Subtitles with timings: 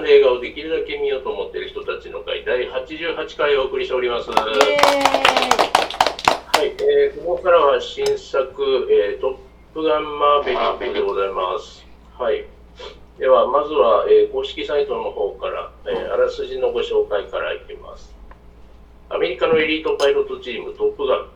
[0.00, 4.30] の映画をできるだけ見ようと思っている人たちの会第88回をお送りしております。
[4.30, 4.36] は
[6.64, 9.36] い、えー、ここからは新作、えー、トッ
[9.74, 11.84] プガンマーベリックでございます。
[12.18, 12.44] はい。
[13.18, 18.14] では、まずは、えー、公式サイトの方から、えー、あらすじのご紹介からいきます。
[19.10, 21.28] アメリカのエリートパイロットチームトップガン、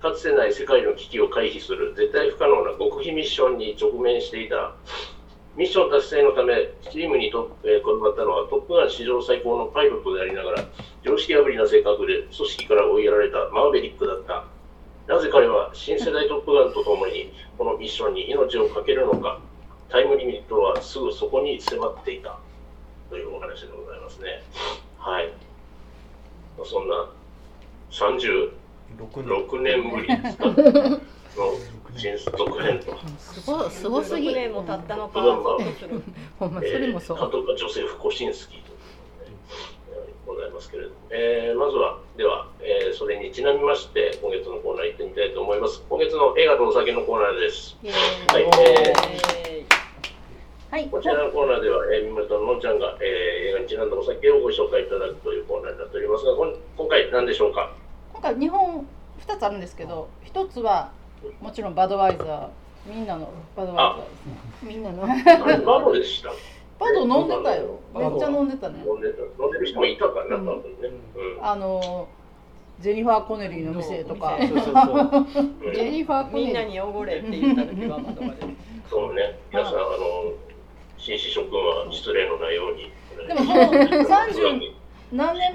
[0.00, 4.74] かつてない世界の危機を回避する絶対不可能な極秘ミッションに直面していた
[5.58, 10.64] ミッション達成のため、チームにと、えー、転がったのはトップガン史上最高のパイロットでありながら、
[11.02, 14.46] 常識破りな性格で組織から追いやられたマーベリックだった。
[15.12, 19.40] なぜ彼は新世代トップガンとともにこのミッションに命を懸けるのか、
[19.88, 22.38] タイムリミットはすぐそこに迫っていた
[23.10, 24.44] というお話でございますね。
[24.96, 25.32] はい。
[26.64, 27.10] そんな
[27.90, 31.00] 36年ぶりの新
[31.94, 32.96] 続編と。
[33.18, 34.32] すごすごすぎ。
[34.32, 35.20] 年も経ったのか。
[36.38, 37.18] ほんまそれもそう。
[37.18, 38.72] 監督はジョセフ・コシンスキーと
[40.26, 45.82] ございますけれども、えー、まずはでは、えー、それにちなみまして今月のコーナー行ってみたいと思います。
[45.88, 47.76] 今月の映画とお酒のコーナーです。
[48.28, 48.42] はい。
[48.42, 49.78] えー
[50.70, 57.72] はい、こちらのコーナーでは、えー、みまとのんちゃんが、えー、映画にちなんだお酒をご紹介いただくというコーナーになっておりますが、今回何でしょうか？
[58.12, 58.86] 今回日本
[59.26, 60.92] 2つあるんですけど、1つは
[61.40, 62.48] もちろんバドワイザー
[62.86, 64.74] みんなのバドワイザーですね。
[64.74, 65.06] みんなの。
[65.64, 66.30] バドでした？
[66.78, 67.80] バド飲んでたよ。
[67.94, 68.84] めっちゃ飲んでたね。
[68.86, 69.22] 飲んでた。
[69.42, 70.52] 飲んでる人もいたからな、うん、ね、
[71.38, 72.08] うん、あの
[72.80, 74.38] ジェニファー・コネリーの店とか。
[74.40, 74.54] ジェ
[75.90, 76.46] ニファー・コネリー。
[76.46, 78.54] みんなに汚れって言った時はバドワイザー
[78.88, 79.38] そうね。
[79.50, 80.32] 皆さんあの
[80.96, 82.92] 紳士諸君は失礼のないように。
[83.26, 84.72] でもその30
[85.10, 85.54] 何年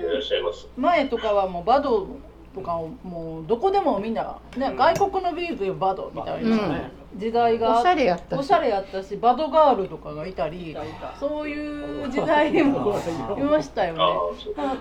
[0.77, 2.07] 前とかはもうバド
[2.53, 2.73] とか
[3.03, 8.39] もうどこでもみんな、ね、外国のビールというバドみたいな、ねうん、時代がおしゃれやったし。
[8.39, 10.75] おしゃれやったしバドガールとかがいたり
[11.19, 12.93] そういう時代も
[13.37, 13.99] いましたよね。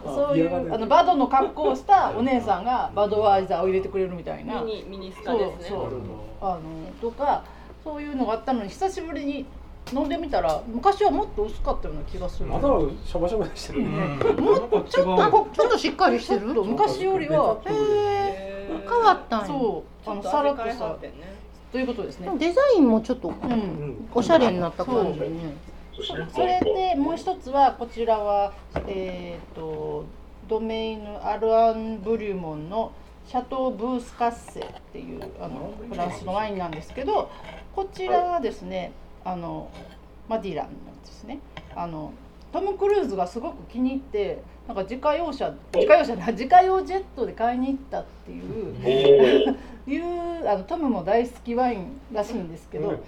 [0.04, 4.60] そういうあのバドの格好をしたお姉さんがバドワイザーを入れてくれるみたいな。
[4.62, 5.88] ミニミニスカですねそう
[6.42, 6.60] あの
[7.00, 7.44] とか
[7.82, 9.46] そういうのがあったのに久しぶりに
[9.92, 12.48] 飲んでみたら昔はもっと薄かったような気がする。
[12.48, 12.62] まだ
[13.04, 16.46] シャバシャバでしたね、うん、もっとちょっとちょっとしっかりしてる？
[16.64, 17.60] 昔よりは。
[17.66, 20.10] へえ変わったんそう。
[20.10, 20.96] あのさらっとさ。
[21.70, 22.30] ということですね。
[22.38, 25.54] デザインもちょっと、うん、おしゃれになった感じね。
[26.34, 28.52] それでもう一つはこちらは
[28.86, 30.04] えっ、ー、と
[30.48, 32.92] ドメイヌ・アルアン・ブリュモンの
[33.28, 37.30] シャトー・ブースカッセっていうあのフランスのワインなんですけど
[37.74, 38.92] こちらはですね、
[39.24, 39.68] あの
[40.28, 41.38] マディランですね。
[41.74, 42.12] あの
[42.52, 49.56] トム・クルーズがすごく気に入ってなんか自家用車自家用車自家用ジェットで買いに行ったっていう
[49.90, 53.00] いうあのトムも大好きワインらしいんですけど、そう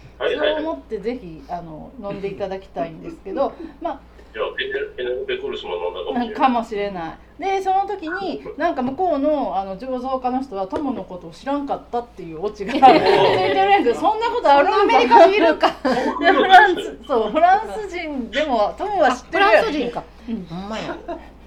[0.60, 4.00] 思ってぜひあの飲んでいただきたいんですけどまあ
[4.34, 6.34] ペネロペ・クルスも飲んだかもしれない。
[6.34, 7.18] かもしれない。
[7.38, 12.88] でその時になんか向こうのあの醸造家の人はトムのことを知らんかったっていうオチがついて
[13.54, 20.96] るんですそんなことあるアメリカにいるかフランスそうフランス人でもトムは知ってるフランス人か、うん、ほんまや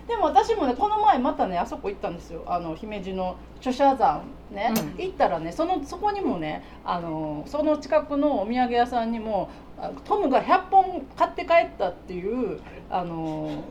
[0.10, 9.50] でも私もねこの前またねあそこ行ったんですよあの姫路の著者山ね、うん、行ったらねそのそこにもねあのその近くのお土産屋さんにも
[10.06, 13.64] トムが100本買って帰ったっていうあの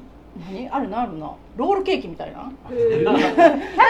[0.52, 0.68] 何？
[0.68, 2.52] あるなあるなロールケーキみたいな。
[2.68, 2.74] 100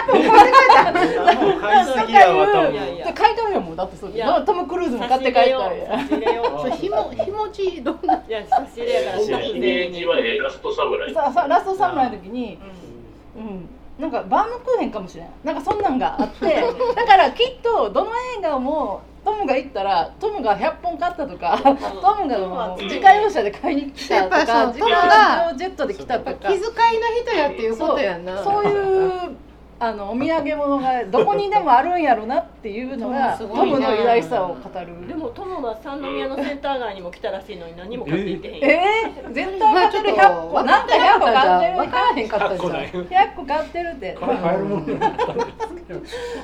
[0.07, 0.91] 本買って帰った。
[1.59, 3.13] 買いすぎやわ多分。
[3.13, 4.11] 買い取るよもうだってそう。
[4.45, 5.99] トムクルーズも買って帰ったや。
[6.07, 8.15] それひもひもちどんな？
[8.27, 9.19] いや差し入れやから。
[9.19, 11.13] 差し入れはラストサムライ。
[11.13, 12.57] ラストサムライの時に、
[13.35, 13.69] うん。
[13.99, 16.63] なんかバームクーヘンかもしれないなんかそんなんがあって
[16.95, 21.59] だからきっとどの映画もトムが行ったらトムが100本買ったとか
[22.01, 26.33] トムがもう自家用車で買いに来たとか自家用ジェットで来たとか。
[26.33, 26.67] 気遣いの
[27.23, 28.41] 人やっていうことやな。
[28.43, 29.37] そういう
[29.79, 35.07] あのお土産物がどこにでもあるんやろなっていうのが トムの偉大さを語る。
[35.07, 44.17] でもトムは三宮のセンター街にも来たらしいのに何も買っていってへんえー、絶対買ってる100個なんか100個買ってる分からへんかったじゃん100個買ってるって。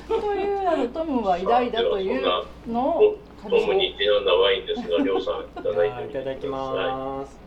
[0.07, 2.25] というあのトムは偉大だという
[2.67, 7.42] のをトムにちなんだワインですが、 りょうさんいただいていただきます。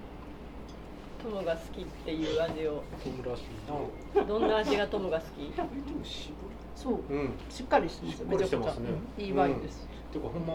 [1.26, 2.84] トムが好きっていう味を。
[4.28, 5.52] どんな味がトムが好き？
[6.76, 10.54] そう、うん、しっかりしてますめちゃくちゃ、ね、いいワインです、うん、てかほんま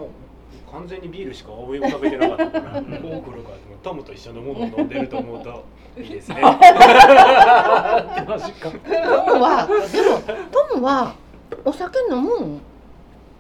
[0.72, 2.82] 完全にビールしか思い浮かべてなかったから。
[2.82, 3.50] こう来るか
[3.84, 5.66] トムと一緒のものを飲んでると思うと
[6.00, 6.36] いいですね。
[6.42, 6.54] トム
[9.42, 10.22] はでも
[10.52, 11.16] トムは
[11.66, 12.62] お酒飲むん？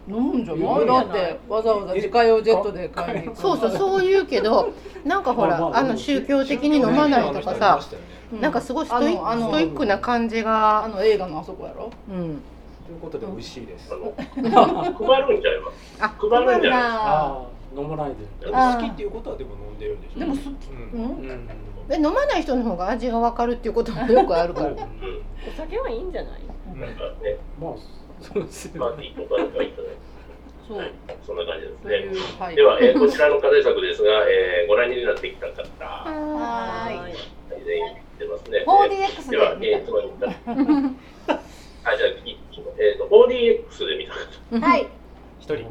[0.08, 0.86] 飲むんじゃない？
[0.86, 4.70] だってわざわざ自家用ジェットで買いに行くそうそうそう言うけど
[5.06, 7.80] なんかほらあの宗教的に飲まないとかさ
[8.40, 11.90] なんかすごいストイあのストイックな感じあがの映画のあそこやろ？
[12.10, 12.42] うん。
[12.86, 13.94] ということで美味しいです。
[13.94, 15.98] あの配るんちゃいます。
[16.02, 16.82] あ配るんじゃない？
[16.82, 17.46] あ
[17.76, 17.80] あ。
[17.80, 18.10] 飲まない
[18.42, 18.48] で。
[18.48, 20.20] で好きっていうことはでも飲んでるんでしょ？
[20.20, 20.42] でもす
[20.94, 21.04] うん。
[21.04, 21.10] うん。
[21.30, 21.48] うん。
[21.88, 24.68] で飲まない人の方が味が分かるっていうこともよくあるから。
[24.70, 24.76] うん。
[24.76, 24.78] お
[25.58, 26.42] 酒はいいんじゃない？
[26.68, 27.72] なんかね、まあ
[28.22, 29.88] そうですよパーティーとかで書いたね。
[30.68, 30.92] そうはい、
[31.26, 32.12] そんな感じですそういね。
[32.40, 32.56] うはい。
[32.56, 37.14] では、えーこちらの課題作ですが、えーご覧になってきた方、ははい
[37.66, 38.64] 全員出ますね。
[38.66, 40.28] 4DX では、でえー、つまり見た。
[40.30, 40.32] あ、
[41.98, 42.38] じゃあ、い
[42.80, 44.14] えっ、と、4DX で見た
[44.60, 44.66] 方。
[44.68, 44.88] はい。
[45.40, 45.66] 一人。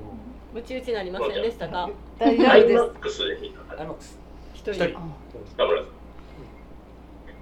[0.53, 1.89] ムチ打ちになりませんでしたか？
[2.19, 2.45] 大丈
[2.85, 3.81] 夫です IMAX で見た方。
[3.81, 4.19] アイマックス
[4.55, 4.79] 一人。
[5.57, 5.91] 田村さん。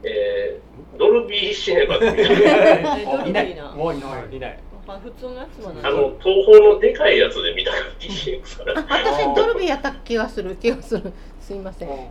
[0.05, 3.49] えー、ドルビーシネマで見たえどあいない。
[3.49, 3.73] れがいいな。
[3.73, 4.59] もういないいない
[4.89, 8.81] まあ普通のやつはあ何の、東宝のでかいやつで見た方、DX から。
[8.81, 11.13] あ私ドルビーやった気がする気がする
[11.43, 12.05] すいませんまあま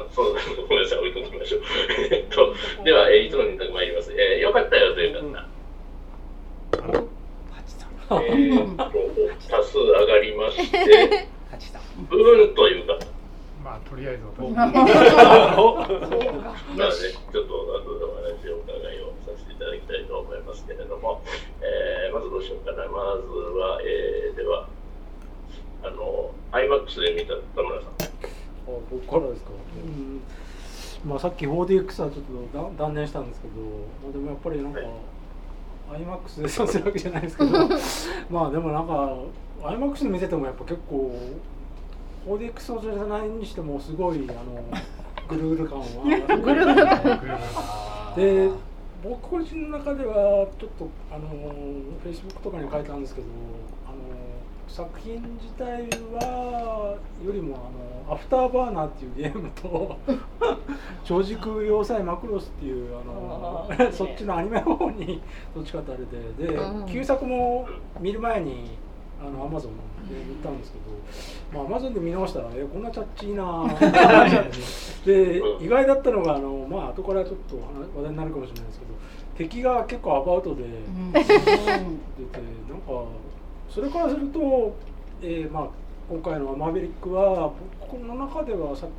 [0.00, 0.34] あ、そう、
[0.66, 1.60] ごめんなさい、置いときましょう。
[2.10, 2.54] えっと、
[2.84, 4.12] では、えーいつものに参ります。
[4.12, 5.44] えー、よかったよという方。
[7.52, 8.84] ハチさんえー、と
[9.50, 12.94] 多数上がりまして、 ハチさんうーんという方。
[13.62, 14.80] まあとりあえず私 なので、
[15.92, 19.07] ちょっと後でお話をお伺いをさせてい
[19.58, 21.22] ただきたいと思いますけれども、
[21.60, 22.88] えー、まずどうしようかな。
[22.88, 24.68] まずは、えー、では、
[25.82, 27.90] あの、IMAX で見た田村さん。
[27.90, 27.96] あ
[28.90, 29.50] 僕からですか、
[29.84, 30.20] うん。
[31.04, 32.10] まあ、さっき 4DX はちょっ
[32.52, 33.54] と断断念したんですけど、
[34.02, 34.80] まあ、でもやっぱりなんか、
[35.92, 37.50] IMAX でそうするわけじゃないですけど
[38.30, 39.16] まあでもなんか
[39.62, 41.12] IMAX で見ててもやっぱ結構
[42.26, 44.62] 4DX じゃないにしてもすごいあの
[45.28, 46.26] ぐるぐる感はぐる。
[46.42, 48.14] ぐる感。
[48.16, 48.50] で
[49.02, 51.28] 僕個人の中ではちょっとあの
[52.04, 53.26] Facebook とかに書いたんですけど
[53.86, 53.96] あの
[54.66, 57.56] 作品自体はよりも
[58.06, 59.98] あのアフターバーナーっていうゲームと
[61.04, 65.22] 超時空要塞マクロスっていうあのそっちのアニメの方に
[65.54, 66.86] どっちかってあれでで、うん。
[66.86, 67.68] 旧作も
[68.00, 68.70] 見る前に
[69.20, 69.72] あのアマゾン
[70.08, 73.66] で見たんですけど、まあ、アマゾンで見直したらえこんなチャッチーな
[75.04, 78.92] で意外だったのがあのまあ後からちょっと話話題になるかもしれないですけど
[79.36, 83.04] 敵が結構アバウトで出て、なんか
[83.68, 84.74] それからすると、
[85.22, 85.68] えーまあ、
[86.10, 88.90] 今回の「マーベリックは」僕の中ではさきょ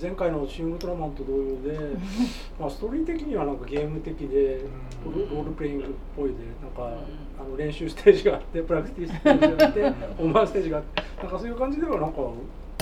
[0.00, 1.78] 前回の「シン・ウルトラマン」と同様で、
[2.58, 4.64] まあ、ストーリー的にはなんかゲーム的で
[5.04, 5.86] ロロールプレイングっ
[6.16, 6.98] ぽいでなんか
[7.38, 12.20] あの練習ステージがあってプラクティスステージがあって 本番ステージがあってなんかそういう感じではなんか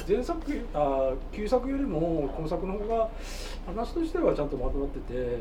[0.08, 0.40] 前作
[0.72, 3.10] あ旧作よりも今作の方が
[3.66, 5.38] 話としてはちゃんとまとまってて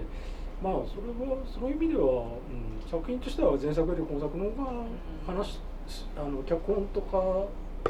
[0.61, 4.83] まあそれはそういう意味では、うん、作品としては前作より今作の方が
[5.25, 5.59] 話
[6.17, 7.45] あの脚本とか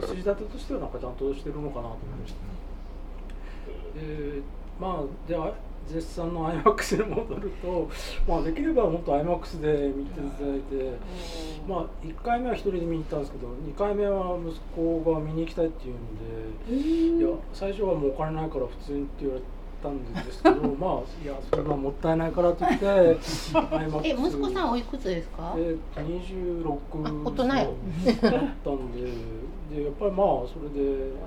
[0.05, 2.56] 筋立てとしてはなんかちゃんとしてるのかなと思いました。
[3.99, 4.41] で
[4.79, 5.53] まあでは
[5.87, 7.87] 絶賛の IMAX に戻ると、
[8.27, 10.91] まあ、できれば本当 IMAX で見ていただいて、
[11.65, 19.41] まあ、1回目は1人で見に行ったんですけど2回目は息子が見に行きたいっていうのでいや最初はもうお金ないから普通にって言われ
[19.81, 22.85] たんですけど まあいやそれはもったいないからって言って
[24.03, 25.55] え息子さんおいくつですか？
[25.57, 26.67] えーと26
[27.05, 27.53] あ大人や。
[27.53, 27.71] だっ
[28.21, 29.01] たんで
[29.73, 31.17] でやっぱりまあそれで、うん、やっ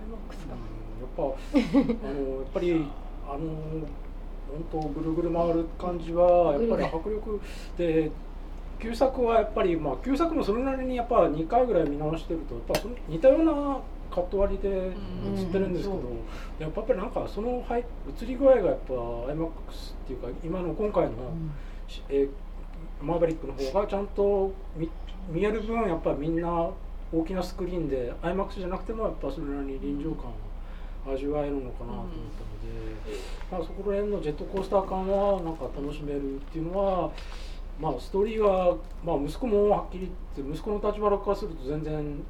[1.16, 2.86] ぱあのやっぱり
[3.28, 3.38] あの
[4.72, 7.40] 本当ぐるぐる回る感じはやっぱり迫力
[7.76, 8.10] で
[8.80, 13.78] 旧作はやっぱりまあ旧作もそれなりにやっぱ2回ぐらい見直してるとやっぱ似たような
[14.10, 16.02] カット割りで映ってるんですけど、
[16.58, 17.84] やっぱりなんかそのはい
[18.20, 19.50] 映り具合がやっぱ IMAX っ
[20.08, 21.10] ていうか今の今回の、
[21.86, 22.28] しえー
[23.02, 24.88] マーベリックの方がちゃんと見
[25.30, 26.70] 見える分やっぱりみんな
[27.12, 30.34] 大きなスクリーンで IMAX じゃなくてもやっぱそれなりに臨場感を
[31.06, 33.16] 味わえるのかなと思ったので、
[33.50, 37.10] まあ、そこら辺のジェットコースター感はなんか楽しめるっていうのは、
[37.80, 42.22] まあ、ストーリーは、まあ、息子もはっきり言って息子の立場からすると全然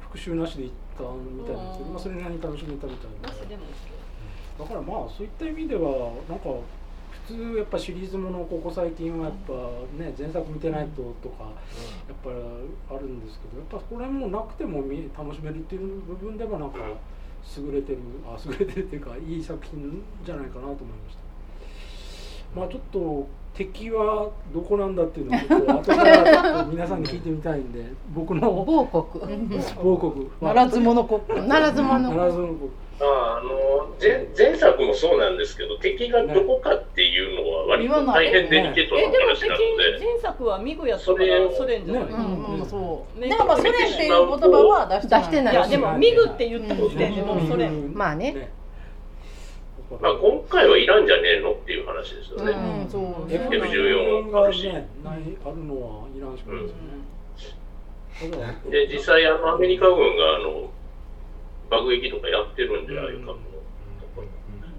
[0.00, 3.28] 復習なしでいったみたいなんですけど、まあ、それなりに楽しめたみたいな
[4.58, 6.48] だからまあそういった意味ではなんか
[7.28, 9.52] 普通やっぱシリーズものここ最近はやっぱ
[10.02, 11.44] ね前作見てないととか
[12.08, 12.36] やっぱり
[12.90, 16.78] あるんですけどやっぱこれもなくても見楽しめるっていう部分ではなんか
[17.56, 21.16] 優れてるあ優れてるっていうかいい作品じゃないかなと思いまし
[22.54, 22.60] た。
[22.60, 29.48] まあちょっと敵はどこなんだっていうのをちょっと後から皆さんに聞いてみたいんで僕の某国。
[29.74, 31.48] 報告ならず者国。
[31.48, 43.20] ならず者ならずの僕ああの前前作もそうなんですけど敵がどこかっていうのは割と大変デリケートな話なので、前作はミグやったからソ連じゃない、うんうんそう。
[43.20, 45.22] ねでもまあソ連っていう言葉は出してない。
[45.22, 45.54] 出してない。
[45.54, 47.94] いやでもミグって言った時点でもうソ連。
[47.94, 48.50] まあね。
[50.02, 52.52] まあ、今回はいらんじゃねえのっていう話ですよね。
[52.52, 53.26] うんそう。
[53.26, 56.98] F14 がねないあるのはイランしかないですよね。
[58.68, 60.70] で、実際、あの、アメリカ軍が、あの、
[61.70, 63.38] 爆撃とかやってるんで、ああいう格
[64.16, 64.24] 好、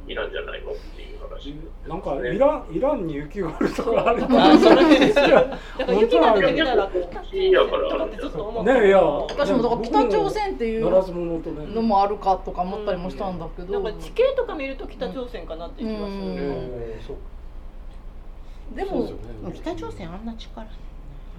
[0.08, 1.54] いらんじゃないのっていう話。
[1.88, 4.24] なんかイランイランに雪が降るとかある。
[4.30, 5.42] あそれです いや
[5.78, 7.90] だから雪が降ってきたら本当にやから。
[7.90, 10.90] とかってずっと思ってねいや私もだから北朝鮮っていう
[11.74, 16.36] のもあるかとか思ったりもしたんだけど、なんか地形とか見ると北朝鮮かなっていう気がする、うん。
[16.38, 18.76] えーそう。
[18.76, 19.14] でもね。
[19.54, 20.68] 北朝鮮あんな力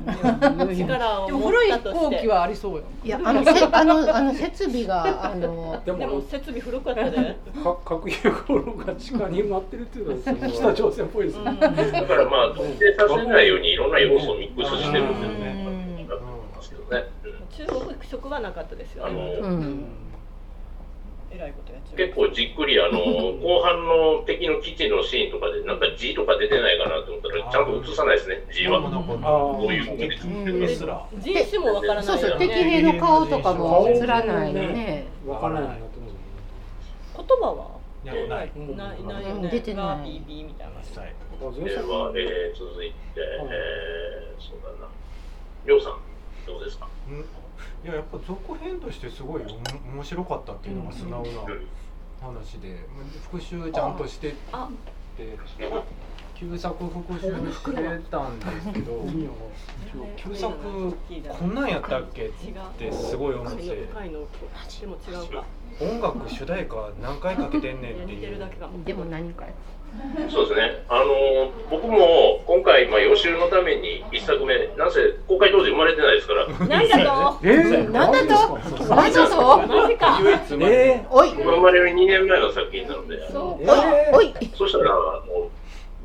[0.06, 2.16] 力をでも古い持ったとして。
[2.16, 2.85] 飛行機はありそうよ。
[3.04, 8.16] いやあのせあのあの設備があのででもも設備古かったで、か核融
[8.49, 11.44] 合炉が地下に埋まってるっていうのは北朝鮮っぽいですね。
[11.44, 15.61] だからまあ、特定させないようにいろんな要素をミックスしてるんですけどね。
[17.50, 19.85] 中国食はなかったですよあねの、うん
[21.32, 21.96] えらいことやっちゃう。
[21.96, 22.99] 結構じっくりあの
[23.38, 28.42] 後半の敵の基地のシーンとかでなんか字とか出てないかなと思ったらちゃんと映さないですね。
[28.52, 28.78] 字は。
[28.78, 29.84] あどういう
[31.60, 35.06] もわからないそうそうよね敵兵の顔とかも映らないね。
[35.26, 36.14] わからないなってます
[37.16, 37.80] 言葉は？
[38.04, 38.50] ないない
[39.04, 39.49] ないね。
[39.50, 40.08] 出てない。
[40.26, 40.72] みたいな。
[41.64, 44.88] では、えー続いて、えーそうだな。
[45.66, 45.99] りょうさん
[46.46, 46.88] どうですか？
[47.08, 47.25] うん
[47.85, 49.43] いややっぱ続編としてすごい
[49.93, 51.29] 面白かったっていうのが素直な
[52.21, 52.76] 話で、
[53.25, 54.69] 復習ちゃんとしてってあ
[56.35, 57.31] 旧作復習して
[58.11, 59.07] たんですけど
[60.17, 60.55] 旧作
[61.38, 62.26] こんなんやったっけ？
[62.26, 62.33] っ
[62.79, 63.88] てすごい思って。
[65.81, 68.33] 音楽主題歌何回かけてんねんっていう。
[68.33, 69.47] るだけかもでも何か
[70.30, 70.85] そうですね。
[70.88, 76.47] あの僕も今回、まあ、予習のために一作目なんせ公開当時生まれてないですから。
[76.66, 77.38] 何だと？
[77.42, 78.59] えー、なんだと？
[78.94, 79.66] なんだと？
[79.68, 80.20] マジか。
[80.61, 81.30] えおい。
[81.30, 83.30] 生まれる2年前の作品なので。
[83.30, 83.66] そう
[84.14, 84.50] おいおい。
[84.54, 84.94] そしたらあ
[85.26, 85.49] の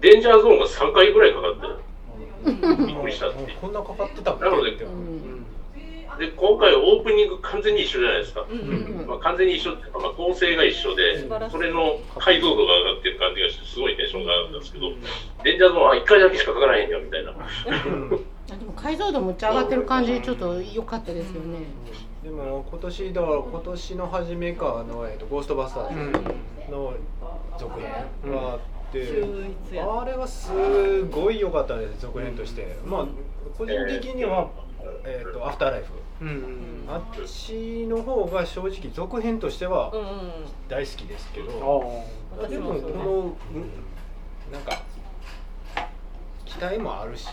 [0.01, 4.45] デンジャーゾーンが3回ぐらいかかってるびっくりしたってこんなかかってたっけ？
[4.45, 4.85] なのでって
[6.17, 14.89] で今回オープニング完全に一緒じゃないですか、うんうんまあ、完全に一緒っていうか、まあ、構成が一緒でそれの解像度が上がってる感じがしてすごいテンションが上がったんですけど
[15.43, 17.31] デンジャーゾーンは1回だけしかかからへんよみたいな。
[17.31, 21.59] あでも解像度むっちゃ上がってる感じでちょっと良かったですよね。
[22.23, 26.11] でも今年だから今年の初めかの、えっと、ゴーストバスター
[26.67, 26.93] ズの
[27.59, 27.91] 続編
[28.31, 28.59] があっ
[28.91, 28.99] て、
[29.79, 33.07] あれはすごい良かったです続編として、まあ
[33.57, 34.49] 個人的には、
[35.05, 35.93] えっとアフターライフ。
[36.21, 40.07] うんうんあっちの方が正直続編としてはうんうん
[40.69, 42.05] 大好きですけど、
[42.39, 43.33] あ私でもこもそうねの、うん
[44.51, 44.81] なんか
[46.45, 47.27] 期待もあるし、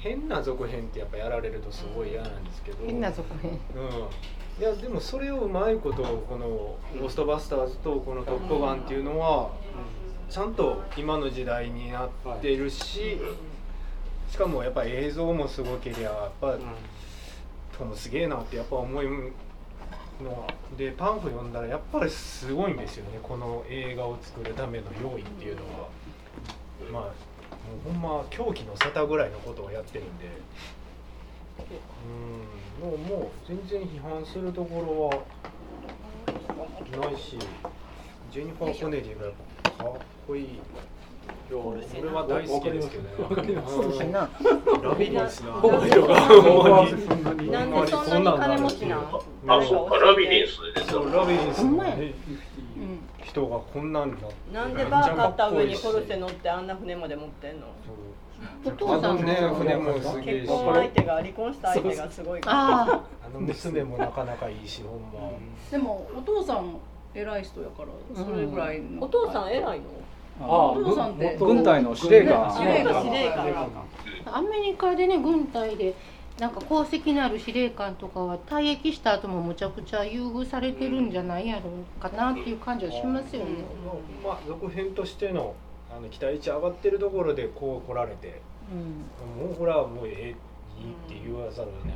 [0.00, 2.84] 変な続編ってやっぱやられるとすごい嫌なんですけど。
[2.84, 3.52] 変な続編。
[3.76, 6.46] うん、いやでもそれをうまいことこの
[6.98, 9.50] 「ゴーストバスターズ」とこの「トップガン」っていうのは
[10.28, 13.20] ちゃんと今の時代になっているし、
[14.28, 16.56] しかもやっぱ映像もすごけりゃやっぱ
[17.78, 19.04] トムすげえなってやっぱ思う
[20.22, 23.18] のでパンフ読んだらやっぱりすごいんですよね。
[23.22, 25.88] この映画を作るための用意っていうのは。
[26.92, 27.10] まあも
[27.90, 30.26] うほんま狂気の沙汰ぐらいのことをやってるんで。
[32.80, 32.90] うん。
[32.90, 37.38] もうもう全然批判するところはないし
[38.30, 39.92] ジェニファー・コネリーがやっぱかっ
[40.26, 40.60] こいい。
[41.52, 43.62] 俺は大好きですけどね。
[43.66, 44.30] そうだな
[44.82, 51.02] ラビリンスな怖いよほんでそんなに金持ちなんあそうかラビリンスですよ。
[51.02, 51.96] そうラビリンスのほんまや。
[51.96, 52.14] ね
[53.24, 57.66] 人がこんなんだなんでバー買った上にコルセ乗ってあんな船まで持ってんの。
[58.64, 62.56] お父さんね船もすげえし結婚相手が離婚した相手がすごいから。
[62.56, 65.30] ああの娘もなかなかいいしほんま。
[65.70, 66.76] でもお父さん
[67.14, 67.88] 偉い人やから
[68.24, 69.84] それぐらいの、お父さん偉いの？
[70.40, 72.50] あお父さんって軍隊の司令官。
[72.50, 73.68] 司令官司令官
[74.26, 75.94] あアメリカでね軍隊で
[76.38, 83.50] なんか功績のある司令官とかは退役した後もむちゃくちゃ優遇されてるんじゃないやろうかなっていう感じはしますよね。
[84.24, 85.54] まあ続編としての
[85.96, 88.40] あの期待値上がってるところでこう来られて
[88.72, 89.46] うん。
[89.46, 90.34] もうこれはもうええいいっ
[91.08, 91.94] て言わざるを得ない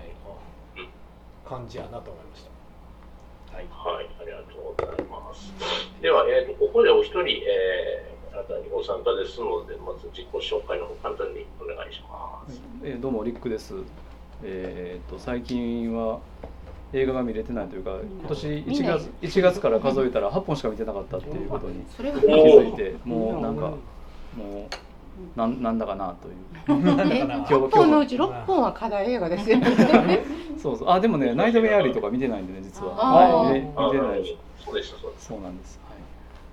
[1.45, 2.45] 感じやなと思いまし
[3.50, 3.57] た。
[3.57, 3.66] はい。
[3.71, 5.52] はい、ありがとうございます。
[6.00, 12.61] では、えー、とここでお一人、えー、新たにご参加ですので、まず自己紹介の方簡単にお願いします。
[12.85, 13.75] えーどうもリックです。
[14.45, 16.21] えー、と最近は
[16.92, 23.62] 映画が見れてないというか、今年1月1月から数えたら8本しか見てなかったっていうことにそれが気づいて、もうなんか
[24.37, 24.68] も
[25.37, 26.35] うなんなんだかなという。
[27.11, 30.25] え6 本のうち6本は課題映画ですよね。
[30.57, 30.90] そうそう。
[30.90, 32.95] あでもねナイトメアリーとか見てないんでね実は。
[32.95, 33.61] はい。
[33.61, 34.23] 見て見てない。
[34.23, 35.88] ですそうでしたそうそうなんです、はい、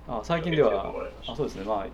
[0.07, 0.93] あ最近では
[1.27, 1.63] あそうですね。
[1.63, 1.87] まあ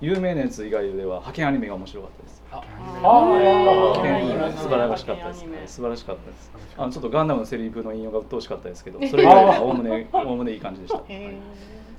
[0.00, 2.42] 有名なやつ以外では派遣アニメが面白かったです。
[2.50, 2.60] あ
[3.00, 6.50] 派遣いい素晴らしかったです素晴らしかったです。
[6.76, 11.36] あのちょっとガンダムのセリフの引用が鬱陶しかったですけどそれ以外はおおむねおおむねいい感じでした、はいへ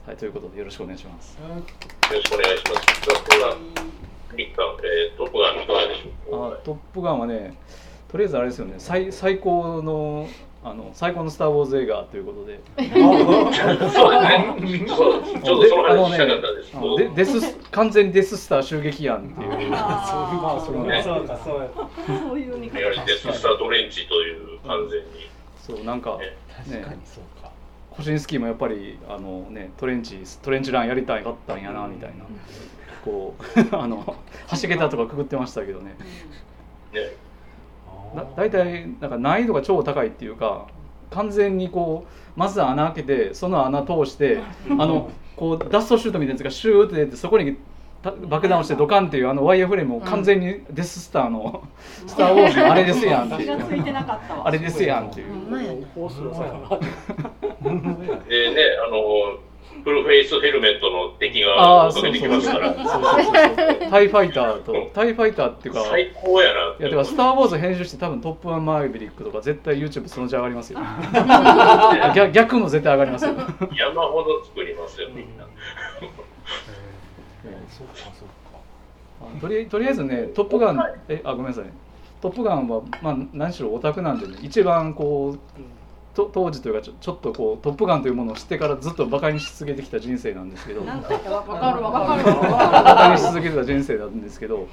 [0.06, 1.38] はい、ということでよろしくお願いします。
[1.42, 3.02] よろしくお願いします。
[3.02, 3.58] トップガン、
[4.38, 6.52] えー、トップガンいかがでしょう？
[6.52, 6.58] か。
[6.58, 7.58] あトップガンはね
[8.10, 8.74] とりあえずあれですよね。
[8.80, 10.28] 最最高の
[10.66, 14.86] あの最高の「スター・ウォーズ」映画ということでそうですね。
[14.88, 16.74] そうちょっとその話したかったです。
[16.98, 21.70] でデス完全にデススター襲撃案っていうまあそれもねそうかそうや
[22.08, 25.30] そういう見いわゆるデススタートレンチという完全に。
[25.58, 26.18] そうなんか
[26.66, 27.50] 確かにそうか
[27.92, 32.26] コシンスキーもやっぱりあのねトレンチトレンチランやりたいかったんやなみたいな
[33.06, 33.44] こう
[33.76, 34.16] あの
[34.62, 35.96] 橋桁とかくぐってましたけどねね。
[38.16, 40.68] だ大体なんか難易度が超高いっていうか
[41.12, 44.40] 完全にこうまず穴開けてその穴通して
[44.70, 47.58] あのこうダストシュートみたいなやつがシューって出てそこに
[48.04, 51.64] た爆弾をしてドカンっていうあのワイヤーフレームを完全にデススターの
[52.06, 53.58] 「スター・ウォーズ」のあれですやんっていう。
[53.58, 54.48] 気がついてなかったわ。
[54.48, 55.28] あれですやんっていう。
[55.30, 55.52] ほん。
[55.52, 55.88] まやな。
[55.96, 56.44] 放送さ
[57.64, 57.70] で
[58.54, 59.40] ね、あの、
[59.84, 63.90] フルフェイスヘルメットの敵あが追あそうそういかけてきますから、そうそうそう。
[63.90, 66.60] タイファイターとタイファイターっていうか最高やな。
[66.80, 70.80] いやだから「スター・ウォーズ」編集して多分「トップガンマーヴェリック」とか絶対 YouTube そのうち上がりますよ。
[72.16, 73.34] 逆逆も絶対上がりますよ。
[73.78, 75.44] 山ほど作りますよ、みんな。
[77.70, 78.58] そうかそうか。
[79.22, 81.66] あとりとりあえずね「トップガン」えあごめんなさい。
[81.66, 81.74] ね
[82.22, 85.40] 「トップガンは」まあ何しろオタクなんでね一番こう
[86.14, 90.82] と当時というかちょちょっとこう「トップガン」というものを知ってからずっとバカにし続けてきた人生なんですけど。
[90.82, 94.68] なんかわわかるわかるバカにし続けてた人生なんですけど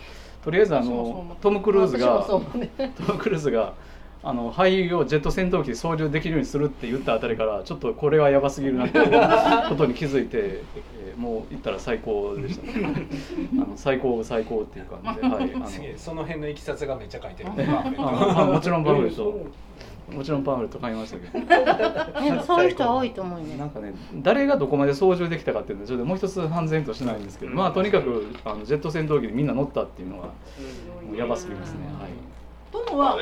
[0.45, 3.75] とりあえずあのトム・クルーズがトム・クルーズが
[4.23, 12.67] あの俳優をジェット戦闘機で操縦できるようにするって言ったあたりからちょっとこれはやばすぎるなっていうことに気づいて、えーもう言ったら最高でした。
[12.67, 13.07] ね
[13.53, 15.67] あの最高最高っていう感じで、はい、あの。
[15.67, 17.51] すげえその辺のいきさつがめっちゃ書いてる。
[17.99, 19.35] ああもちろんパンフレット
[20.11, 21.39] もちろんパンフレット買いましたけど。
[22.21, 23.57] ねそういう人多いと思うね。
[23.57, 30.33] なんかね誰がどこまで操縦できたかっていうのはちょっともう一つ判然としないんですけどまあとにかくあのジェット戦闘機でみんな乗ったっていうのがも
[31.15, 32.11] うやばすぎますね、はい。
[32.73, 33.19] トムは。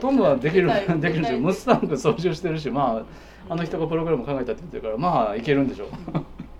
[0.00, 0.68] トムはできる
[1.00, 3.02] できるんですよムスタング操縦してるしま
[3.48, 5.88] ああの人がプログラム考えたって言ってるからまあいけるんでしょう。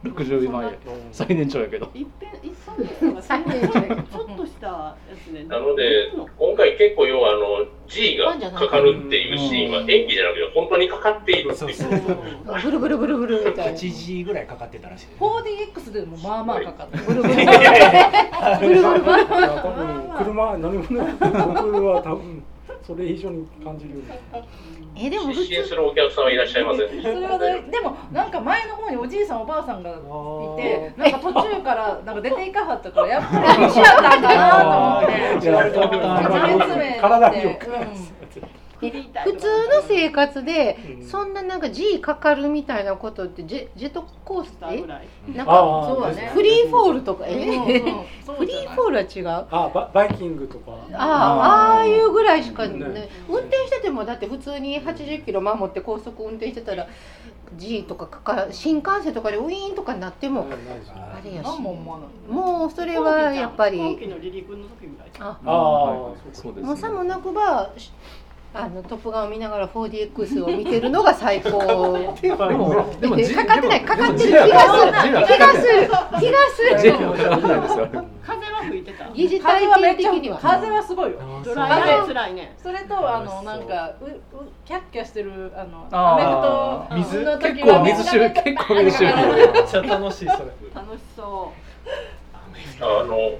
[0.08, 0.78] 60万円
[1.12, 1.88] 最年長やけど。
[1.94, 11.76] 一遍一そんなのがちょっとしたやつねなので、今回結構要はあの G がかかるっていうシーンは演技じゃなくて本当にかかっているっていう。
[12.62, 13.78] ブルブルブルブルみたいな。
[13.78, 17.04] 8時ぐらいかかってたらしい 4DX でもまあまあかかってる。
[17.04, 17.44] ブルブルブル
[20.18, 22.42] 車乗り物僕は多分
[22.86, 24.00] それ以上に感じるよう
[24.98, 25.44] に えでも普通。
[25.44, 26.88] 失神するお客さんはいらっしゃいません。
[26.88, 29.94] で しそれはねでもなんか前の方におじいさんおばあさんがい
[30.62, 36.98] てなんか途中からなんか出ていかはったからやっぱり一緒やったんだなと思って。
[37.00, 37.70] 体によく
[38.90, 40.76] 普通の生活で
[41.08, 44.80] そんななんか G かかるみたいなことってジェジェットコースター？
[44.80, 45.08] ぐらい。
[45.28, 46.30] なんあかあそうだね。
[46.34, 49.28] フリーフォールとかえうんうんフリーフォールは違う。
[49.28, 50.72] ああババイキングとか。
[50.92, 52.78] あああいうぐらいしかね。
[52.78, 56.86] ね運転しててもだって普通に80キロ守って高速運転してたら
[57.56, 61.46] G とかかか新幹線とかでウィーンとかになってもあれやし。
[61.46, 63.80] 何もうそれはやっぱり。
[65.20, 65.38] あ。
[65.44, 67.92] あそうですもうさもなくばし
[68.56, 71.58] あのトップガンを見ながら 4DX を見てるのが最高。
[72.22, 72.46] でも
[73.00, 74.52] でもかかってないかかってる気がする。
[75.90, 76.92] は気がする気
[77.50, 78.14] がする。
[78.24, 84.20] 風は吹いてた疑似風はめっちゃ体験的には風はすごいよ辛いね辛いねそれとあのなんかうう
[84.64, 86.16] キャッキャしてるあのア
[86.88, 90.30] メフト水の時結構水臭い結構水臭いめっちゃ楽しいそれ
[90.74, 91.52] 楽しそょ
[92.80, 93.36] あの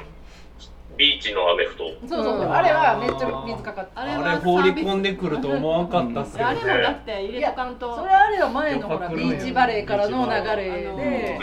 [0.97, 1.85] ビーチのアメフト。
[2.09, 2.39] そうそう。
[2.39, 7.97] そうあれはめっちゃ水かかってうああれれは放り込んでくると思わんかったっすけどあねれもだって入れとかんと。
[7.97, 11.39] それあれは前のほらビーチバレーからの流れで。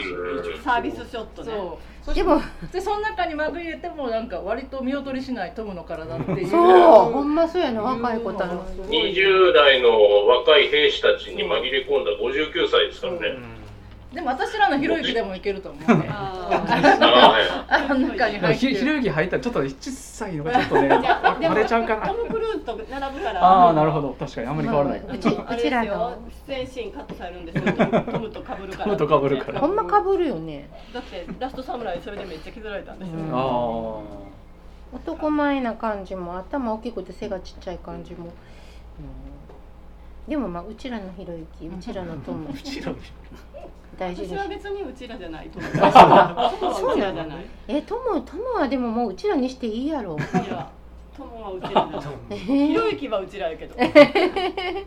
[0.63, 1.51] サービスショットね。
[1.51, 2.15] そう。
[2.15, 6.47] でもでその中にまぐれてもなんか割と見劣りしないトムの体っていう。
[6.47, 7.11] そう。
[7.11, 13.60] ほんまそうやな若い子たち20代の若い兵士たちに紛れ込んだ59歳ですからね。
[14.13, 15.97] でも私らのひろゆきでもいけると思う。
[15.97, 20.89] ね ああの中に入ってるひひろゆき入ったらちょっと小さいのがちょっとね
[21.41, 22.07] 割れちゃうかな。
[22.07, 23.41] トム・クルーズと並ぶから。
[23.41, 24.09] ああなるほど。
[24.19, 24.99] 確かにあんまり変わらない。
[24.99, 26.11] まあうち あれですよ。
[26.47, 27.63] 出演シーンカットされるんですよ。
[27.63, 28.83] トムトムと被るから。
[28.83, 29.59] トムと被るから。
[29.61, 30.69] ほんまかぶるよね。
[30.93, 33.29] だってラストサムライそれでめっちゃ削られたんですよ、うん。
[33.33, 33.99] あ
[34.93, 38.31] 男前な感じも頭大きくて背がちっちゃい感じも、うん。
[40.27, 42.49] でもまあうちらのひろゆきうちらのトム
[43.97, 44.33] 大事です。
[44.33, 46.53] 私は別にうちらじゃないと思うトムは
[46.91, 50.17] うちらじゃないえトムトムはでももううちらにしていいやろ。
[50.17, 50.69] いや
[51.15, 52.01] トムはうちらじゃない
[52.31, 53.75] えひろーゆきはうちらやけど。
[53.75, 54.85] で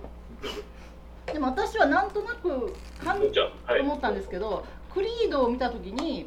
[1.38, 3.80] も私はなんとなく感じじゃあ、はい。
[3.80, 6.26] 思ったんですけどクリードを見た時に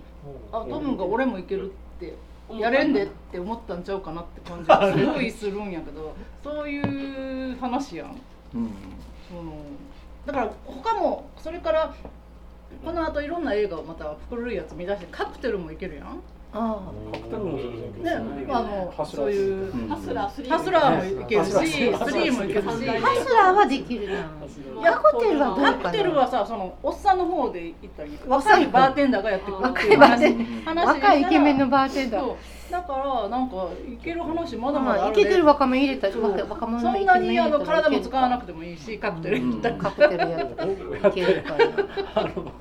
[0.52, 2.16] あトムが俺もいけるって
[2.52, 6.14] やれんでって思ったんちゃうかなって感じがすごいするんやけど
[6.44, 8.16] そういう話やん。
[8.56, 8.70] うん。
[9.30, 9.54] その
[10.26, 11.94] だから他もそれから
[12.86, 16.22] この後いろんな映画をまた古いやつ見出してカクテルもいけるやん。
[16.54, 16.80] あ
[17.12, 19.74] カクテルも全然いけねるあのそういう。
[19.74, 22.68] うんハスラー3ハスラーもいけるしスリーもいけるし。
[22.68, 24.92] あハスラーはできるな。
[24.94, 25.74] カクテルはどうかな。
[25.78, 30.86] カクテルはさそのおっさんの方で行ったらいい若いバーテンダーがやってくるって若いういバーテン話。
[30.86, 32.36] 若いイケメンのバーテンダー
[32.72, 40.76] だからなんかいける話まだままだあるであイケてる若者入れた若若者そんなにあの体も使わなくててもいいしカクテル行ったらカクテルやったらい
[41.14, 41.66] けるから
[42.16, 42.52] あの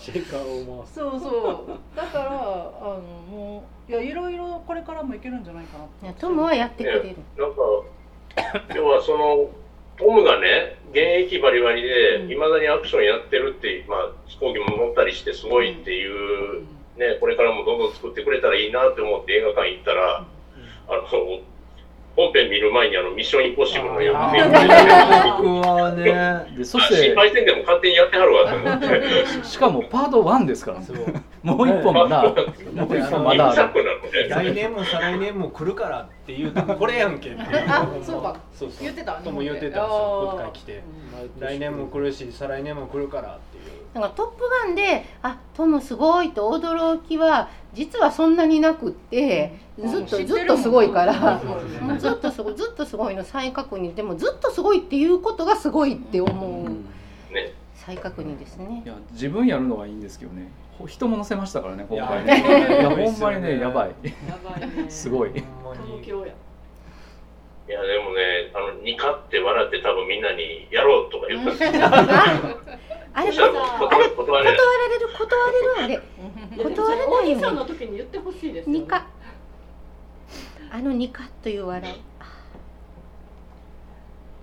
[0.00, 0.94] シェイカーを回す。
[0.94, 1.96] そうそう。
[1.96, 7.16] だからあのもういやいろいろこれからもいけるんじゃないかなトムはやってくれる。
[7.36, 9.50] なんか、要はその、
[9.98, 16.64] トムがね、現役バリバリで、いまだにアクションやってるって、まあ、飛行機も乗ったりしてすごいっていう、
[17.00, 20.26] ね、これからもどんどん作ってくれたらいいなって思って映画館行ったら、
[20.88, 21.06] あの、
[22.16, 26.04] 本編見る前にあの、ミッションインポッシブルの予告編僕はね
[26.58, 29.24] でそして失敗せんでも勝手にやってはるわと思って。
[29.46, 30.78] しかもパート1ですから
[31.42, 32.22] もう一本まだ。
[32.22, 33.54] もう一本まだ。
[34.28, 37.46] 来年も再来年も来るからっていうとこれやんけっていう。
[37.68, 38.36] あ そうか。
[38.52, 38.82] そうそう。
[38.82, 39.66] 言ってたとも言ってた。
[39.66, 40.82] んですよあー今回来て。
[41.38, 51.40] 来年も来るし再来年も来るからっていうなんか「トップガン」で「あトムすごい」と驚きは実はそんなになくってずっとずっとすごいから
[51.98, 53.94] ずっとすごいずっとすごいの再確認。
[53.94, 56.68] でもずっとすごいっていうことがすごいって思う
[57.32, 57.52] ね。
[57.74, 58.82] 再確認ですね。
[58.84, 60.50] いや自分やるのはいいんですけどね。
[60.78, 62.42] ほ人も乗せましたからね今回いね。
[62.42, 63.90] やいやほんまにねやばい。
[64.28, 64.86] やばいね。
[64.88, 65.30] すごい。
[65.62, 65.86] ほんまに。
[66.00, 66.32] 東京や
[67.70, 71.86] いや、でもね、あの、ニカって笑って多分みんなにやろうとか言ったんですよ。
[73.14, 76.00] あれ断断れる断れるあれ。
[76.64, 79.06] 断れないよの時に言ってほしいですよ、ね、ニカ
[80.72, 81.94] あのニカという笑い。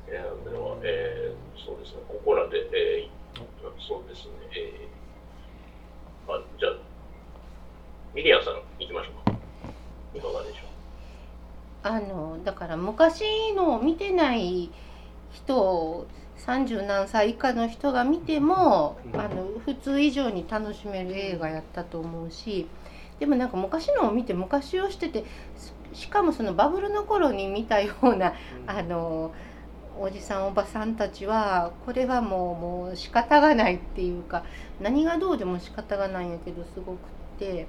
[0.10, 3.42] いや、でも、えー、そうですね、ここらで、えー、
[3.78, 6.74] そうですね、えー、あ、じゃあ、
[8.14, 9.38] ミリアンさん行きましょうか。
[10.16, 10.67] いかがでしょ
[11.88, 13.24] あのだから昔
[13.56, 14.70] のを見てない
[15.32, 16.08] 人
[16.46, 22.68] 30何歳以下の人が見てもあの普通以上に楽しめる映画やったと思うし
[23.20, 25.24] でもなんか昔のを見て昔をしてて
[25.94, 28.34] ししかもそのバブルの頃に見たような
[28.68, 29.34] あの
[30.00, 32.56] おじさんおばさんたちはこれはもう
[32.88, 34.44] もう仕方がないっていうか
[34.80, 36.98] 何がどうでも仕方がないんやけどすごくっ
[37.40, 37.66] て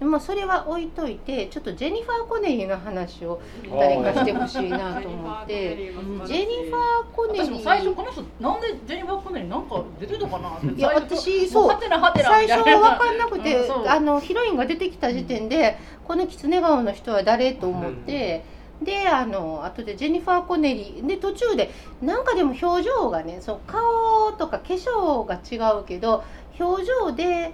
[0.00, 3.38] でもそれは置いといてちょっとジェニファー・コネリーの話を
[3.70, 5.92] 誰かしてほしいなと思って。
[6.26, 10.66] ジェニファー・コネリ私も最初ーこの人なんでジェニファー・コネリーなんか出てたかなって。
[10.68, 11.78] いや私そう。
[11.78, 15.76] 最初は分かんなくて、 うんあのヒロインが出てきた時点で、
[16.08, 18.42] この狐顔の人は誰と思って、
[18.82, 26.24] であの後でジェニファー・コネリーで途中でなんかでも表情がねそう顔とか化粧が違うけど
[26.58, 27.52] 表情で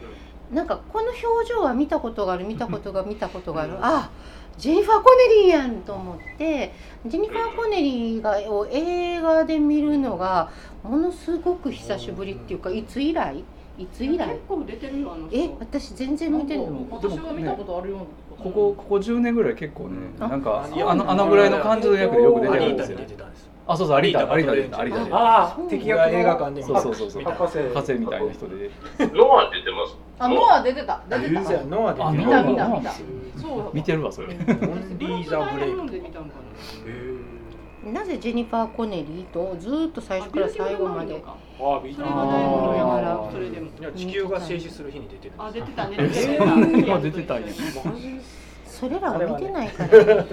[0.53, 4.11] なんかこの表情は見たことがある見たことが見たことがある、あ
[4.57, 6.73] ジェニファー・コネリーやんと思って
[7.05, 10.51] ジェニファー・コネリーがを映画で見るのが
[10.83, 13.45] ものすごく久しぶりっていうかいつ以来？
[13.79, 14.27] いつ以来？
[14.29, 15.37] 結構出てるよあの人。
[15.37, 18.05] え私全然見てないなんか私は見たことあるような
[18.43, 22.99] ここここ10年ぐらい結構ねあなんかあのあのぐらいの感じの役でよく出てるんですよ。
[23.69, 27.11] あそうそう有田有田有田出てた有田出てたああ敵役の映画館でそうそうそう。
[27.11, 27.59] そう博士。
[27.75, 28.55] 風みたいな人で。
[28.55, 28.71] う。
[29.13, 30.06] ノア出てます。
[30.19, 31.03] あノア出てた。
[31.09, 31.65] 出てた。
[31.65, 32.69] ノアであ見見た見た。
[32.69, 32.93] 見た。
[32.93, 33.03] そう。
[33.41, 34.29] そう見てるわそれ。
[34.29, 34.35] オン
[34.99, 36.37] リーザブレイクで見たんか
[37.93, 38.05] な。
[38.05, 41.23] ぜジェニファー・コネリーとずーっと最初から最後まで。
[41.25, 43.31] ああビーそれは大物やから。
[43.31, 43.71] それでも。
[43.95, 45.89] 地球が静止する日に出てるあ出てた。
[45.89, 47.49] ねえ 出てたそんなの出てたんや
[48.77, 50.25] そそれらを見てないから、 いや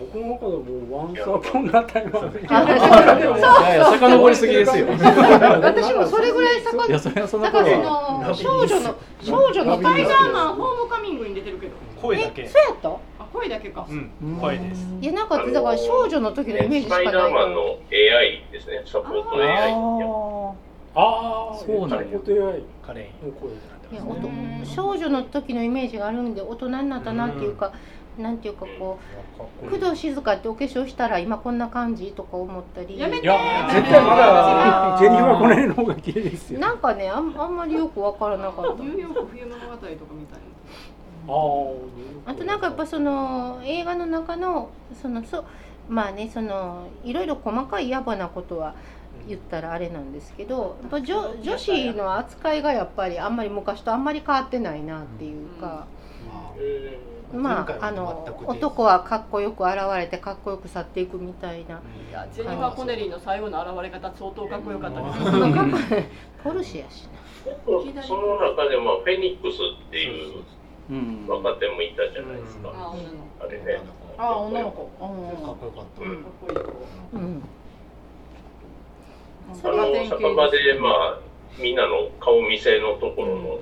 [0.00, 11.72] 僕の中でもワンサーポンなタイムいやいや遡りすぎですよ私もそれぐらいさかだからその少女の少女のスパイダーマンホームカミングに出てるけど。
[12.02, 12.48] 声だけ。
[12.48, 12.88] そうやった？
[12.88, 13.86] あ声だけか。
[13.88, 14.10] うん。
[14.40, 14.86] 声です。
[15.00, 17.60] いやなんかだから少女の時のイメージしスパイかないからダーマンの
[17.92, 19.72] AI ですね、サポート AI。
[19.72, 20.52] あ
[20.94, 22.18] あそうなんや。
[22.18, 24.28] ポテアイカレの声いやおと
[24.64, 27.72] 少女の時のイメージがあるんで大人になったなっていうか、
[28.18, 28.98] なんていうかこ
[29.64, 32.98] う工藤静香ってお化粧したら今こんな感じとか思ったり。
[32.98, 36.58] やめていや絶対まだジェニファー・コネルの方が綺麗ですよ。
[36.62, 38.82] あなんかねあんあんまりよくわからなかった。
[38.82, 41.34] ニューヨーク冬物語とかみたいな。
[42.26, 44.70] ああとなんかやっぱその映画の中の
[45.00, 45.44] そのそ
[45.88, 48.74] まあねそのいろいろ細かい野暮なことは
[49.28, 55.86] 言ったらあれなんですけどやっぱ女女子の扱いがやっぱりあんまり昔とあんまり変わってないなっていうか、
[57.32, 65.78] まああの男はかっこよく現れてかっこよく去っていくみたいな、いやジェニファー・コネリーの最後の現れ方相当かっこよかったです、そのかっこ
[66.44, 67.08] ポルシェやし
[67.94, 69.56] なその中でもフェニックス
[69.88, 70.42] っていう
[70.90, 72.72] うん若手もいたじゃないですか。
[72.74, 73.80] あ女のあれね。
[74.16, 74.90] ああ女の子。
[75.00, 76.02] うんかっこよかった。
[76.02, 76.22] うん。
[76.22, 76.72] 子かっこいい
[77.12, 77.18] 子。
[77.18, 77.42] うん
[79.48, 81.20] あの酒場でまあ
[81.58, 83.58] みんなの顔見せのところの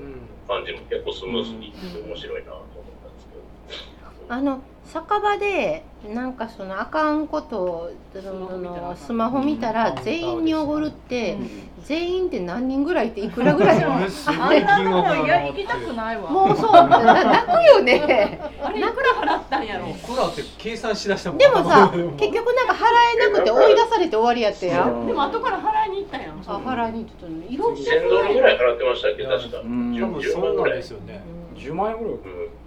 [0.48, 1.72] 感じも結構スムーズに
[2.06, 2.64] 面白いなと思っ
[3.02, 4.34] たんですけど。
[4.34, 11.36] あの酒場でなんかそのあかんことをそのスマホ見たら全員におごるって
[11.84, 13.82] 全員って何人ぐらいっていくらぐらい？
[13.84, 16.30] あんなとこ行きたくないわ。
[16.30, 18.40] もうそうな泣くよね。
[18.62, 21.38] あれいくら払ったんやろいくらって計算しだしたもん。
[21.38, 25.06] でもさ結局なんか払えなくて追い出されて終わりやったやん。
[25.06, 26.38] でも後から払いに行ったやん。
[26.38, 29.58] あ払いに行ってたのにいろんな1000ドルぐらい払ってましたっけ、確か。
[29.60, 29.94] うん。
[30.00, 31.20] 多分そうなんですよね
[31.56, 32.20] 10万円ぐらいうん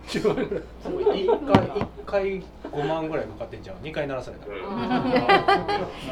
[0.07, 0.63] 10万円ぐらい。
[1.27, 3.77] 一回一回5万ぐらいかかってんじゃん。
[3.77, 4.89] 2回鳴らされたうん。
[4.89, 4.99] な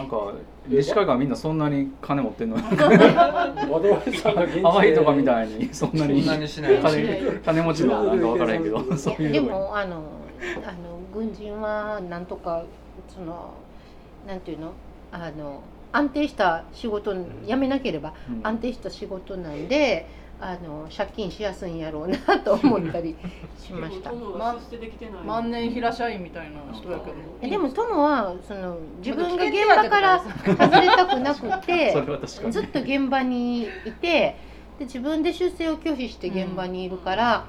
[0.03, 0.33] んか
[0.67, 2.63] 西海岸みんなそんなに金持ってんのに。
[2.63, 2.77] 和田
[4.19, 4.61] さんが現地で。
[4.61, 6.77] ハワイとかみたいにそんなにそんなにしない。
[6.77, 8.95] 金金持ちのなんか分からへんけど。
[8.95, 9.95] そういうでとこもあの
[10.65, 12.63] あの軍人はなんとか
[13.07, 13.53] その
[14.27, 14.73] なんていうの？
[15.11, 15.61] あの
[15.93, 17.15] 安定した仕事
[17.47, 18.41] 辞めなければうん。
[18.45, 20.05] 安定した仕事なんで
[20.39, 23.15] あの借金しやすいんやろうなと思ったり
[23.57, 24.11] しました。
[25.25, 27.15] 万年平社員みたいな人やけど。
[27.41, 31.95] えでもトムはその自分が現場から外れたくなくて
[32.51, 34.37] ずっと現場にいて
[34.77, 37.47] で自分で出世を拒否して現場にいるから、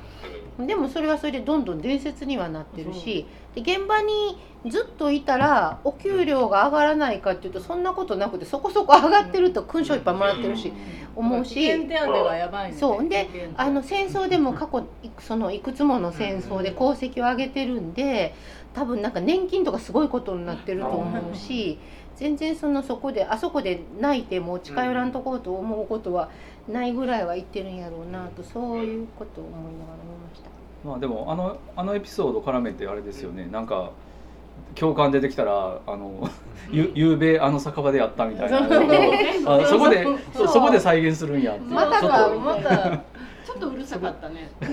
[0.66, 10.72] でもそれはそれでどんどん伝説にはなってるし、で現場にずっといたらお給料が上がらないかっていうとそんなことなくてそこそこ上がってると勲章いっぱいもらってるし、
[11.14, 11.54] 思うし。
[11.54, 12.76] 危険手当がやばいね。
[12.76, 13.08] そう。
[13.08, 18.34] であの戦争でも過去いくそのいくつもの戦争で功績を上げてるんで
[18.74, 21.78] 多分なんか年金とかすごいことになってると思うし
[22.16, 26.30] 全然そのそこであそこで泣いても近寄らんとこうと思うことは
[26.68, 30.50] ないぐらいは言ってるんやろうなとそういうことを思いながら見ました。
[30.84, 33.48] まあでもあのあのエピソード絡めてあれですよね。
[33.50, 33.90] なんか
[34.74, 36.28] 共感出てきたらあの
[36.70, 38.58] ゆゆうべあの酒場でやったみたいな。
[38.58, 41.70] あそこでそそこで再現するんやっていう。
[41.70, 43.02] またかまた。
[43.48, 44.50] ちょっとうるさかったね。
[44.60, 44.66] そ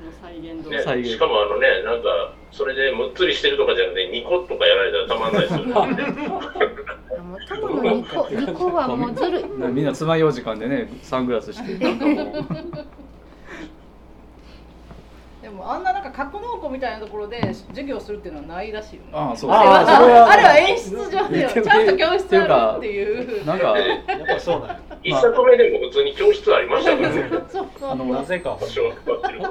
[0.00, 0.72] の再現度。
[0.72, 5.72] しかもあのね、なんか、それでむっつりしてるとかじゃなくて、ニコとかやられたらたまんないですよね。
[5.74, 11.84] もうトムのニコニコはもうずるみんな爪楊時間でねサングラスして。
[11.84, 12.86] なんかもう
[15.42, 19.08] でもあんななんか格納庫みたいなところで授業するっていうのはないらしいよね。
[19.12, 19.50] ああそう。
[19.50, 21.50] ああれはあれは演出上でよ。
[21.62, 23.44] ちゃんと教室あるっていう。
[23.44, 27.30] なんか やっぱそうなんや一作目でも普通に教室ありましたからね。
[27.82, 28.58] あのなぜか。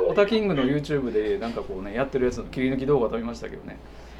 [0.08, 3.78] オタキングの YouTube でなんかこうねやってるやつの切り抜き動画撮りましたけどね。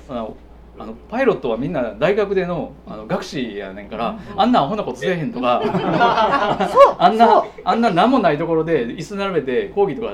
[0.10, 0.38] あの
[0.78, 5.62] あのパイロットはみんな大学でのあの学士やねんから、あんなアホなことせえへんとか。
[7.00, 10.14] あんなあんな何もないところで椅子並べて講義とか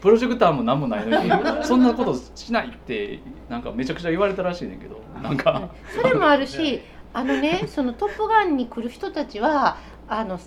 [0.00, 1.30] プロジェクターも何もないのに
[1.64, 5.00] そんなことしないってなんかめちゃくちゃ言われたらしいねんけど。
[5.22, 5.68] なんか。
[5.94, 6.82] それもあるし、
[7.14, 9.76] あのね、そのトップガンに来る人たちは、
[10.08, 10.38] あの。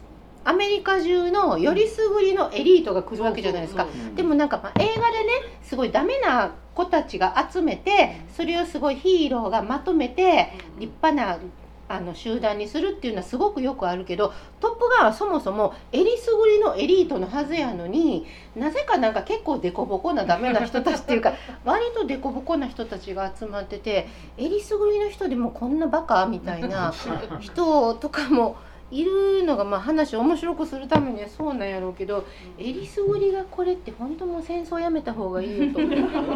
[0.45, 3.87] アメリカ中のよりすぐりのエリートが来るわけじゃないですか。
[4.15, 5.31] でもなんかまあ映画でね
[5.61, 11.39] すごいダメな子たちが集めてそれをすごいヒーローがまとめて立派な
[11.87, 26.91] あの集団にするっていうのはすごくよくあるけど「トップガン」はそもそもえりすぐりのエリートのはずやのになぜかなんか結構デコボコなダメな人たちっていうか割とデコボコな人たちが集まっててえりすぐりの人でもこんなバカみたいな
[27.39, 28.55] 人とかも
[28.91, 32.23] いるのがまあ話を面白くするためにはそうなんやろうけど
[32.57, 35.79] えりすぐりがこれって本当もう戦争やめた方がいいよと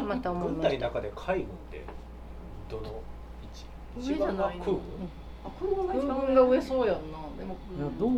[0.02, 0.80] また思い軍ました。
[0.80, 1.86] 隊の中で海軍って
[2.70, 3.04] どの
[3.96, 4.82] 位置上じゃないの空軍
[5.46, 7.00] あ空軍が一番空軍が上そうやんな
[7.40, 8.12] でもいやどう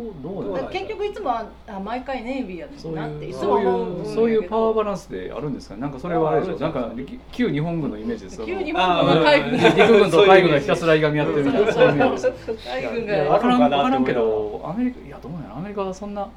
[0.44, 5.80] どうだ結局いつもああ毎回ネイビーやそうなっていつもうそういうパワーバラランスであるんですかね。
[5.82, 6.58] なんかそれはあれでしょ。
[6.58, 6.90] なんか
[7.30, 11.92] 旧日本軍のイメージですよ急にあ僕が海軍陸軍と海軍がひたすらいがみ合ってるみたいなそういう。
[11.92, 13.16] イメージです海軍が。
[13.24, 16.28] 分からん分からんけどアメリカいやどうやらアメリカはそんな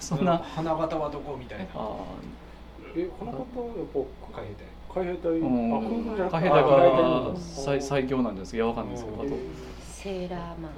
[0.00, 1.64] そんな花形はどこみたいな。
[1.76, 1.96] あ
[2.96, 3.46] えこの方やっ
[4.32, 4.66] ぱ海兵隊？
[4.94, 5.40] 海兵隊、海
[6.42, 8.56] 兵隊あが海最最強なんです。
[8.56, 9.22] いやわかんないですけど。
[9.22, 9.30] あと
[10.02, 10.72] セーラーマン。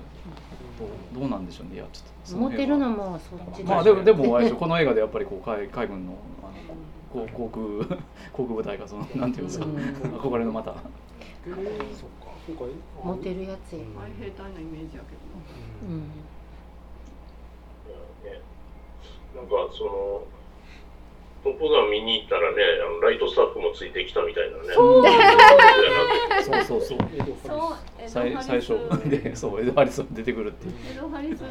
[0.79, 7.49] どうどうなんでしょうねいやちょっとそモテるのもそっちまあでもでもあれでしょこの映画でやっぱりこう海海軍のあの航 航
[7.89, 7.97] 空
[8.33, 9.77] 航空部隊がそのなんていうんですかうん。
[9.77, 10.75] 憧れのまた。
[13.03, 13.79] モテるやつや。
[13.81, 15.21] 海兵隊のイメージやけど
[15.89, 16.01] うん。
[18.25, 18.41] ね。
[19.37, 20.23] なんかその
[21.45, 24.73] トップガン見に行ったらねあのライトスタッフもついてきたみたいなね。
[24.73, 25.01] そ
[26.59, 26.99] うそうそう。
[28.09, 28.67] 最ハリス。
[28.67, 29.11] 最初。
[29.11, 30.75] でそうエド・ハリスン出てくるっていう。
[30.91, 31.45] エドハリス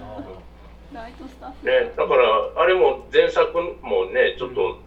[0.91, 1.67] ライトスタッフ。
[1.67, 2.25] ね、だから
[2.57, 4.81] あれも前作もねちょっと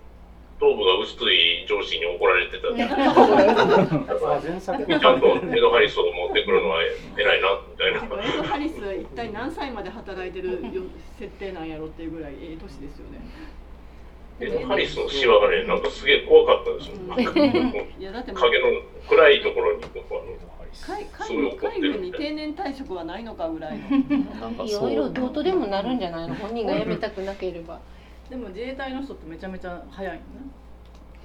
[0.59, 2.75] 頭部が薄い上司に怒られてた。
[2.75, 6.83] ちゃんとエド・ハリスを持ってくるのは
[7.17, 8.03] 偉いなみたいな。
[8.25, 10.83] エドハリス一体何歳まで働いてるよ
[11.17, 13.21] 設定なんやろっていうぐらいええ年ですよね
[14.39, 16.97] ハリスのシワがねなんかすげえ怖かったですよ。
[17.99, 24.65] いやだって影の暗いところにこうあの海すごい怒ってる海軍に定年退職はないのかぐらいの。
[24.67, 26.35] いろいろどうとでもなるんじゃないの？
[26.35, 27.81] 本人が辞めたくなければ。
[28.29, 30.23] でも自衛隊の人ってめちゃめちゃ早いのね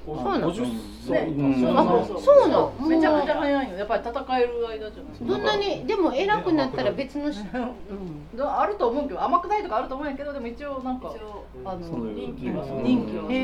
[0.05, 0.69] そうなの？50ね。
[1.07, 2.73] 歳うんそうあそうそうなの？
[2.87, 5.85] めちゃめちゃ早いのやっぱり戦える間じゃないどんなに？
[5.85, 13.43] でも偉くなったら別のし、 うん、あると思うけど甘くないとかあると思うんやけどでも一応なんか一応あのそういう任期はそう任期はへへえ。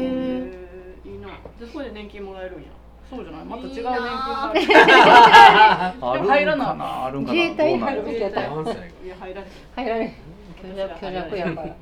[1.05, 1.27] えいいな。
[1.59, 2.67] でそこで年金もらえるんや。
[3.09, 3.45] そうじゃない？
[3.45, 4.03] また違う年いい金なが
[4.49, 4.61] ある。
[6.01, 6.67] あるん入らない。
[6.67, 7.33] かなあるんかな。
[7.39, 8.03] 自衛隊に入る。
[8.03, 10.13] どうなんやべきやったら何歳いや入られへん入られん。
[10.61, 11.75] 虚弱虚弱やから。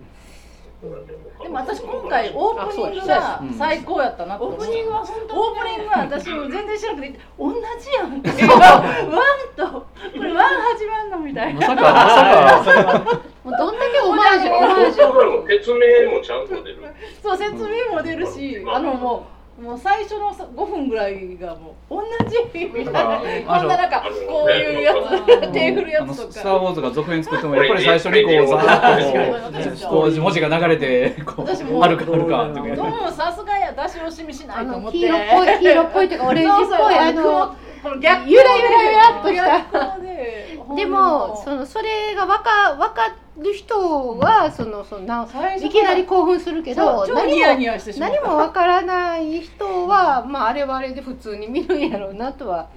[1.41, 7.59] でも私今回オープニングが最高やったなオープニングは本当オープニングは私も全然知らなくて同じ
[7.91, 8.21] やん
[9.11, 9.85] ワンと
[10.17, 11.59] これワン始まんのみたいな。
[11.59, 13.21] まさかまさか。
[13.43, 15.41] もうどんだけオマージュオマージュ。
[15.41, 16.77] も説明もちゃんと出る。
[17.21, 37.55] そう説明も出るしあのもうもう最初のさ5分ぐらいがもう同じみたいなこんななんかこういうやつ手振るやつとスター・ウォーズが続編作ってもやっぱり最初にこうザーッとこうこう文字が流れてこうあるかあるかとかどうもさすがや出し惜しみしないと思って黄色っぽい黄色っぽいというかオレンジっぽいあの
[37.85, 39.99] この逆ゆらゆらゆらっとした。
[39.99, 52.67] ででもそのそれがわかわかる人はそのそのな最初いきなり興奮するけど何もニヤしてしまう何もわからない人はまああれはあれで普通に見るんやろうなとは。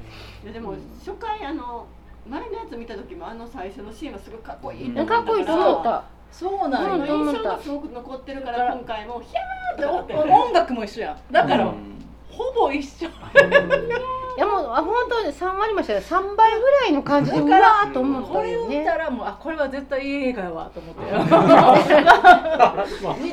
[0.45, 1.87] いやでも初回あの
[2.29, 4.95] 前のやつ見た時もあの最初のシーンはすごいかっこいい。
[4.95, 5.07] うん。
[5.07, 6.05] かっこいいと思った。
[6.31, 11.33] そうなんようん印象がすごく残ってるから今回もヒャーって音楽も一緒やん。
[11.33, 11.75] だから、うん。
[12.29, 13.07] ほぼ一緒。
[13.07, 13.11] い
[14.41, 16.01] やもうあ本当に三割りましたよ。
[16.01, 18.77] 三倍ぐらいの感じでうわと思っこれたよね。
[18.77, 21.03] を見たらもうあこれは絶対いい映画やわと思って。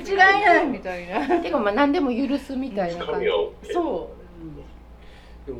[0.04, 1.40] 日違いないみたいな。
[1.42, 3.28] てかまあ何でも許すみたいな感じ。
[3.28, 3.28] 神。
[3.30, 4.10] は OK そ
[5.46, 5.60] でも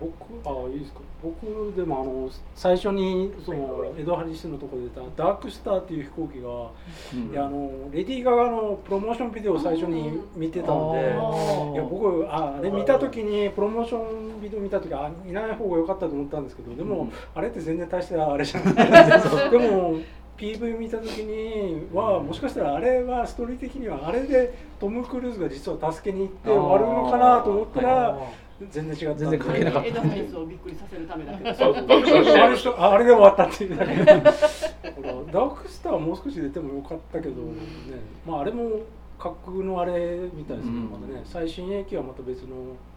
[0.00, 0.06] ぼ
[0.40, 1.00] 僕あいいですか？
[1.40, 6.70] 僕でもあの最初にそのエド・ハリスのところで出たダークスターっていう飛行機が、
[7.14, 7.32] うん。
[7.32, 11.72] いやあのレディー・ガガのプロモーションビデオを最初に見てたんで、あー。
[11.72, 17.12] いや僕ああれ見た時にプロモーションビデオ見た時あいない方が良かったと思ったんですけどでも、うん。
[17.34, 19.50] あれって全然大したあれじゃない。
[19.50, 19.98] でも
[20.36, 28.18] PV 見た時にはもしかしたらあれはストーリー的にはあれでトム・クルーズが実は助けに行って終わるのかなと思ったら
[28.70, 29.14] 全然違った。
[29.14, 29.88] んで全然関係なかった。
[29.88, 31.50] エドハリスをびっくりさせるためだけど。
[32.78, 33.94] あああれで終わったっていうだけ。
[33.94, 37.52] ダークスターはもう少し出てもよかったけど、ね。
[38.26, 38.80] まあ、あれも
[39.18, 40.90] 架空のあれみたいですけど、うん。
[40.90, 42.56] またね最新鋭機はまた別の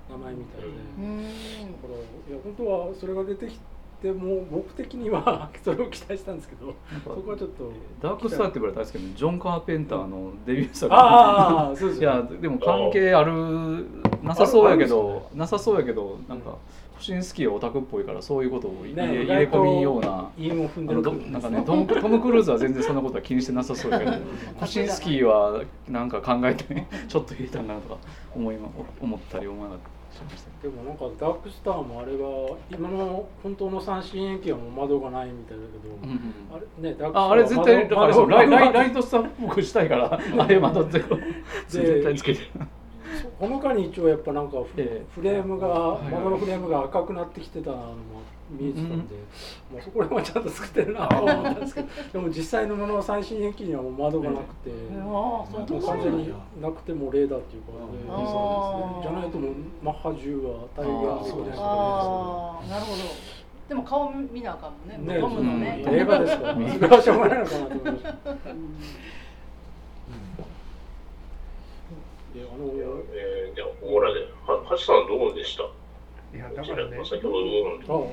[0.10, 1.17] 名前みたいで、うん。
[1.24, 3.79] だからいや本当はそれが出てきて
[4.14, 10.94] も僕的には それを期待したんですけどそこはちょっとダークスターって言われたんですけどジョン・カーペンターのデビュー作。
[10.94, 13.86] ああそうですいやでも関係ある
[14.24, 16.56] なさそうやけどなさそうやけどなんか
[16.96, 20.30] コシンスキーはオタクっぽいからそういうことを入れ,、ね入れ込みような。
[20.38, 24.12] 韻を踏んであのどるなんかねトムトム・クルーズは全然そんなことは気にしてなさそうやけど
[24.60, 27.98] コシンスキーはなんか考えてちょっと入れたんかなとか
[28.36, 28.70] 思いま
[29.02, 32.26] 思ったり思わなかっしましたでもなんかダークスターもあれが
[32.72, 41.04] 今の本当の三振円形はもう窓がないみたいだけど、あれねダークスターああれ絶対だからそうライライライトトスターっぽくしたいからあれ窓って
[41.67, 42.42] 絶対つけて。
[43.38, 47.96] ほのかに一応やっぱなんかフ,、レームがはいはい窓のフレームが赤くなってきてたのも
[48.50, 49.15] 見えてたんで、
[49.71, 58.00] もうそこら辺はちゃんと作ってるなと思ったんですけどでも実際のものは最新駅にはもう窓がなくて、ああもう完全になくてもレーダーっていうか、あね。
[58.08, 61.62] ーじゃないともうマッハ10は大概あーそうですね。
[61.62, 62.97] ああなるほど。
[63.69, 65.13] でも顔見なあかんもんね。
[65.13, 65.19] ね。
[65.19, 65.29] の
[65.60, 68.12] ね、映画ですから、それはしょうがないのかなと思いました。
[72.33, 72.71] であの
[73.12, 75.63] えー、ではオーラで、は橋さんどうでした？
[76.31, 77.41] いやだかららね先ほど
[77.87, 78.12] の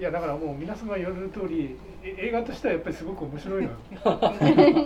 [0.00, 3.76] いやだからもう皆さんが言われる通りえ映画としてはやっぱりすごく面白いのよ。
[4.02, 4.18] わ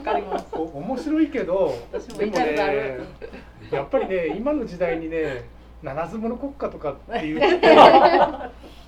[0.03, 0.47] かります。
[0.53, 1.79] お面白いけど
[2.19, 2.99] でもね
[3.71, 5.49] やっぱりね今の時代にね
[5.85, 7.61] 七つ物国家とかって言って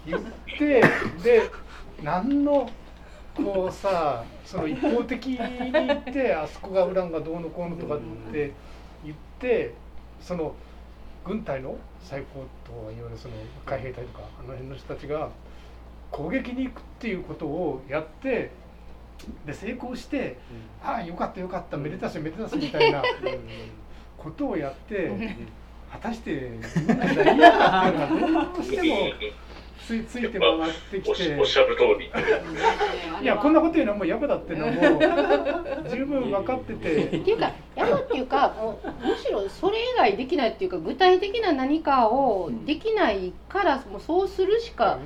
[0.04, 0.20] 言っ
[0.58, 0.80] て
[1.22, 1.50] で
[2.02, 2.68] 何の
[3.36, 7.98] こうさその一方的に言ってあそこがウランがどうのこうのとかっ
[8.32, 8.52] て
[9.04, 9.74] 言って
[10.20, 10.56] その
[11.24, 15.30] 軍隊の最高といわゆるその海兵隊とかあの辺の人たちが
[16.16, 18.50] 攻撃に行くっていうことをやって
[19.44, 20.38] で成功して、
[20.82, 23.02] ああよかったよかっためでたしめでたしみたいな
[24.16, 25.10] ことをやって
[25.92, 28.96] 果たして今の時代いいのかっていうのがどうしても
[29.86, 32.10] ついついて回ってきてしおっしゃる通り。
[33.22, 37.04] いやこんなこと言うのはもうやぶだっていうのはもう 十分分かってて。
[37.04, 44.98] っていうかやるっていうかもうむしろそれ以外できないっていうか具体的な何かをできないからもうそうするしか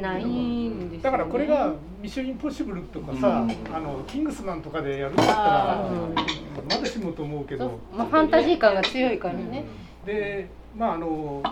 [0.00, 3.74] ないんですだからこれが「ミッションインポッシブル」とかさ、うん。
[3.74, 5.90] あのキングスマンとかでやるんだったらあ
[6.70, 9.64] まだしもと思うけどまあ、ファンタジー感が強いからね、
[10.04, 11.42] でまああの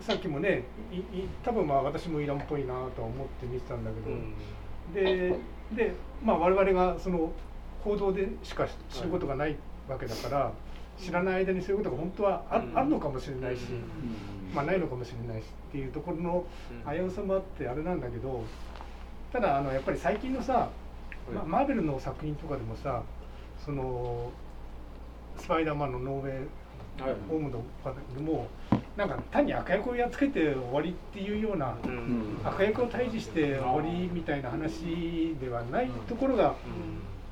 [0.00, 5.38] さっきもねいい多分まあ私もイランっぽいなとは思って見てたんだけど、で
[5.72, 7.32] でまあ我々がその
[7.84, 9.56] 報道でしか知ることがない
[9.88, 10.52] わけだから、
[10.98, 13.62] 知らない間にそういうことが本当はあ,、あるのかもしれないし、
[14.54, 16.44] まあないのかもしれないしっていうところの
[16.88, 18.44] 危うさもあってあれなんだけど
[19.32, 20.68] ただあのやっぱり最近のさ、
[21.32, 23.02] まマーベルの作品とかでもさ
[23.64, 24.30] その
[25.38, 26.48] スパイダーマンのノーウェイ
[27.28, 28.48] ホームのとかでも
[28.96, 31.74] なんか単に悪役をやっつけて終わりっていうような、
[32.44, 36.54] 悪役を退治して終わりみたいな話ではないところが、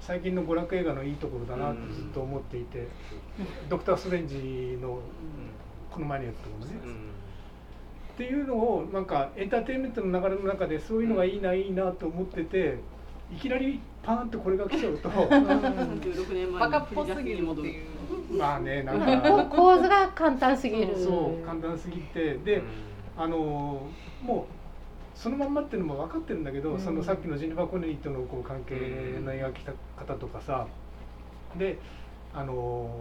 [0.01, 2.87] 最近の娯楽映画のいいところだなってずっと思っていて、
[3.69, 5.01] ドクター・ストレンジの
[5.91, 6.73] この前のやつとかもね、
[8.19, 12.81] っていうのをなんかエンターテインメントの流れの中でそういうのがいいないいなと思ってて
[13.33, 15.09] いきなりパーンってこれが来ちゃうと。
[15.09, 17.49] 36年前バカっぽすぎる。
[17.49, 20.97] っていうまあねなんこか構図が簡単すぎる。
[20.99, 22.39] そう簡単すぎて。
[22.39, 22.61] で、
[23.17, 23.83] あの
[24.21, 26.81] もうそのまんまっていうのも分かってるんだけど、うん。
[26.81, 28.75] そのさっきのジェニファー・コネリーとのこう関係
[29.25, 30.67] の描き方とかさ。
[31.57, 31.79] で
[32.35, 33.01] あの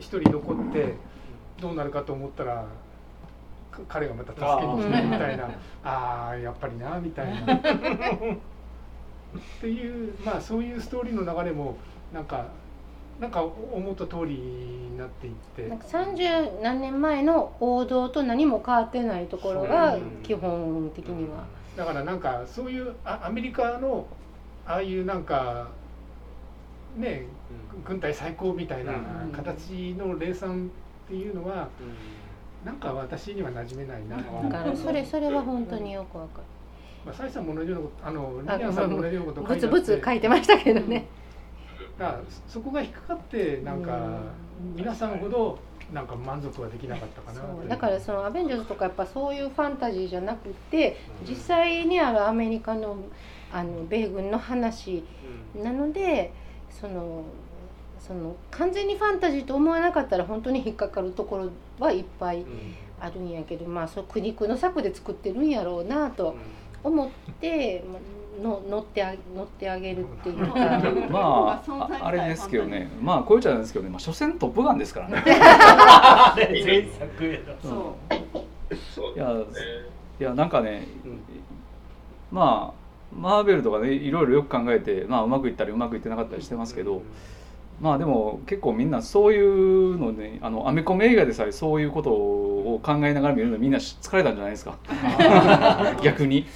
[0.00, 0.94] 一人残って
[1.60, 2.66] どうなるかと思ったらか
[3.88, 5.44] 彼がまた助けに来てみたいな。
[5.84, 7.54] ああーやっぱりなみたいな。
[7.54, 7.60] っ
[9.60, 11.76] ていうまあそういうストーリーの流れも
[12.12, 12.46] なんか
[13.20, 15.68] なんか思った通りになっていって。
[15.68, 21.44] なんか30何年前の王道と何も変わってないところが基本的には。
[21.76, 24.06] だからなんかそういうあアメリカの
[24.66, 25.68] ああいうなんか
[26.96, 27.26] ね
[27.84, 30.70] 軍隊最高みたいなうん形の霊産
[31.06, 31.68] っていうのは
[32.64, 34.16] なんか私には馴染めないな。
[34.16, 36.44] だからそれそれは本当によくわかる。
[37.06, 41.06] まあ、サイさんも同じようなことあのリアさんも同じようなことブツブツ書いいてましたけどね。
[41.98, 44.20] だからそこが引っかかってなんか
[44.76, 45.58] 皆さんほど
[45.92, 47.68] なんか満足はできなかったかな。
[47.68, 50.96] だからそのアベンジャーズとかやっぱそういうファンタジーじゃなくて
[51.26, 52.96] 実際にあるアメリカの
[53.52, 55.02] あの米軍の話
[55.54, 56.32] なので
[56.70, 57.24] その
[58.00, 62.44] その完全にファンタジーと思わなかったら本当に引っかかるところはいっぱい
[63.00, 66.36] あるんやけどまあそう苦肉の策で作ってるんやろうなと
[66.82, 68.00] 思ってまあ
[68.42, 70.54] の乗ってあ乗ってあげるっていうか。
[71.10, 72.88] まあ ああれですけどね。
[73.02, 75.24] まあこういうちゃなんですけどね、まあ、所詮トップガンですからね。
[78.94, 79.14] そう。
[79.14, 79.34] いや。
[80.20, 80.84] いやなんかね、
[82.32, 87.02] まあマーベルとかねいろいろよく考えて、まあ、うまくいったりうまくいってなかったりしてますけど、
[87.80, 94.78] まあでも結構みんなそういうのねあのアメコミ映画でさえそういうことを考えながら見るのみんな疲れたんじゃないですか。
[96.02, 96.38] 逆に。
[96.38, 96.46] いや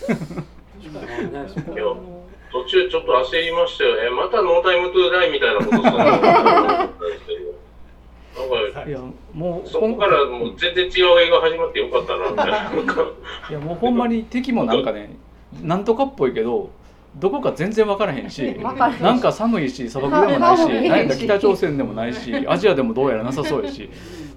[2.50, 4.10] 途中ちょっと焦りましたよね。
[4.10, 5.76] またノータイムトゥーダイみたいなこと
[8.88, 8.98] いや
[9.32, 12.72] もうそこからもう全然違う映画始まってよかったなみたいな。
[13.50, 15.16] いやもうほんまに敵もなんかね
[15.62, 16.70] なんとかっぽいけど
[17.16, 18.56] どこか全然分からへんし
[19.00, 23.90] なんか寒いし砂漠でもないし 北朝鮮でもないしアジアでもどうやらなさそうやし。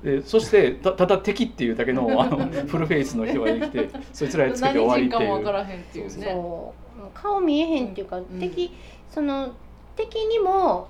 [0.03, 5.19] でそしてたただ敵っていうだけの あのフルフェイスの人ができてそいつらにつけて終わりっていう。
[5.19, 6.85] 何人かも分からへんっていうねそう。
[7.13, 8.71] 顔見えへんっていうか、敵
[9.09, 9.49] その
[9.95, 10.87] 敵にも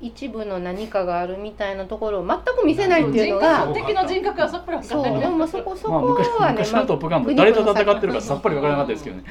[0.00, 9.24] 一部の何かがあるみたいなところを全く見せないっていうのが敵の人格はさっぱり分かそうらないでもそこそまあこ昔はね、昔の「トップガン」も誰と戦ってるかさっぱり分からなかったですけどね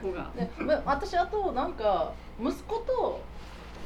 [0.00, 0.30] そこが。
[0.36, 3.20] でま私あとなんか息子と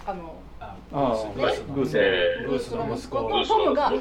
[0.06, 2.94] あのああグースえグースの。
[2.94, 3.92] 息子とトムが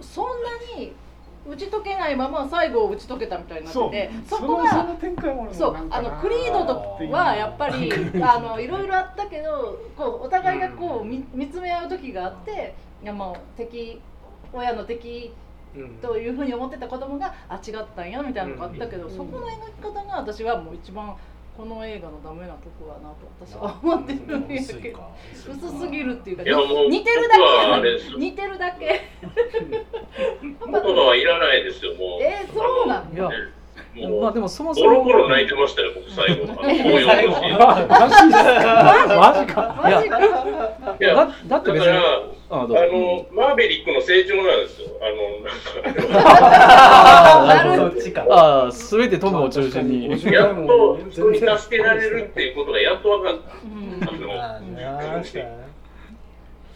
[0.00, 0.92] そんなに
[1.46, 5.46] 打ち解けないまま最後打ち解けたみたいになっててそこのその？
[5.46, 7.92] がそうあのクリードとはやっぱり
[8.22, 14.00] あのいろいろあったけどこうお互いがこう見見つめ合う時があっていやもう敵
[14.54, 15.34] 親の敵
[16.00, 21.14] というふうに思ってた子供があ違ったんやみたいなのがあったけど、そこの描き方が私はもう一番
[21.56, 25.00] この映画のダメなとこだなと私は思ってるんやけど。
[25.48, 26.42] 薄すぎるっていうか。
[26.42, 27.36] 似てるだ
[27.80, 28.18] け。
[28.18, 29.00] 似てるだけ。
[30.40, 32.22] 言葉はいらないですよ、もう。
[32.22, 33.30] えーそうなのいや。
[34.08, 36.44] もうまあでもそもそボロもボロ泣いてましたよ、僕、最後。
[36.50, 36.56] あの。
[36.56, 38.30] 紅葉のシーン
[39.20, 40.96] マジか。
[41.00, 41.88] いやだだって別に。
[42.50, 44.83] あの、マーベリックの成長なんですよ。
[45.04, 45.60] あの、なん
[48.12, 50.32] か、 あああ全てトムを中心に。
[50.32, 53.38] やっと人に助けられるっていうことがやっと分かっ
[54.00, 54.10] た。
[54.10, 55.22] あの、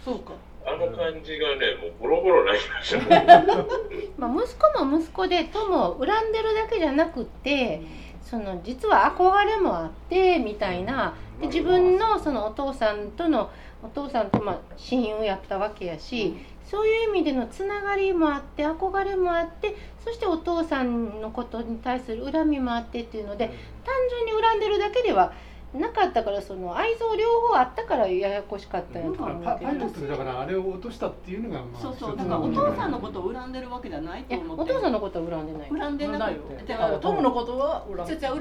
[0.05, 0.33] そうか。
[0.67, 3.09] あの感じがね、もうボロボロ泣きました。
[3.09, 3.25] ね。
[4.19, 7.81] まあ、息子も息子でトムを恨んでるだけじゃなくって
[8.21, 11.15] その実は憧れもあってみたいな。
[11.41, 13.51] で自分のそのお父さんとの
[13.83, 16.37] お父さんとまあ親友やったわけやし、
[16.71, 25.33] そういう意味でのつながりもあって憧れもあってそしてお父さんのことに対する恨みもあってっていうので単純に恨んでるだけでは
[25.75, 32.17] なかったからその愛憎両方あったからややこしかったんやと思うけどパパイロットでだからあれを落としたっていうのがまあそうそう。
[32.17, 34.73] だからおの父さんのことを恨んでるわけじゃないと思って。
[34.73, 35.69] お父さんのことは恨んでない。
[35.71, 36.41] 恨んでないよ。
[36.67, 38.35] てだからトムのことは恨ちょちょ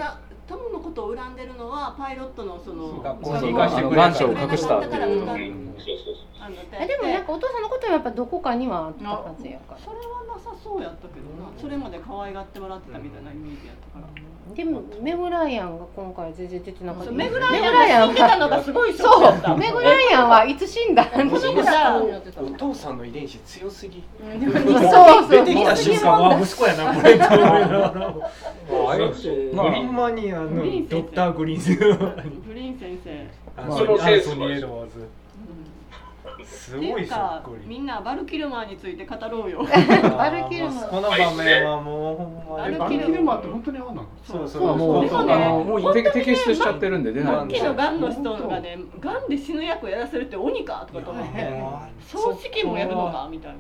[0.50, 6.26] 恨トムのことを恨んでるのはパイロットのその学校に行かしてくれ願書を隠したってだからいううんそうそうそう。
[6.40, 14.08] あのあでもなんかお父さんのことはやっぱどこかにはあったはずやからそれはなさそうやったけどなそれまで可愛がってもらってたみたいなイメージやったから
[14.56, 17.12] でもメグライアンが今回全然出てなかった。
[17.12, 19.54] メグライアンが死んでたのがすごいショックそやった。
[19.54, 21.06] うメグライアンはいつ死んだ？
[21.06, 22.02] この子さ
[22.42, 24.04] お父さんの遺伝子強すぎ。
[24.20, 27.18] そうそう出てきた瞬間は息子やなこれ。
[27.18, 30.50] グリーンマニアの
[30.90, 31.96] ドクター・グリーン先生。
[31.96, 33.28] グリーン先生。
[33.76, 33.98] その
[36.46, 37.10] すってごい
[37.66, 39.64] みんなバルキルマーについて語ろうよ。
[39.64, 40.90] バルキルマー。
[40.90, 44.48] この場面はもバルキルマーって本当に合わないそう。
[44.48, 44.66] そう。
[44.66, 45.20] まあもうでも
[45.78, 47.56] う摘摘出しちゃってるんで出ない末んで。
[47.56, 50.88] 期のがんの人がねがんで死ぬ役をやらせるって鬼か？
[50.92, 51.64] とかと思って
[52.08, 53.28] 葬式もやるのか？
[53.32, 53.58] みたいな。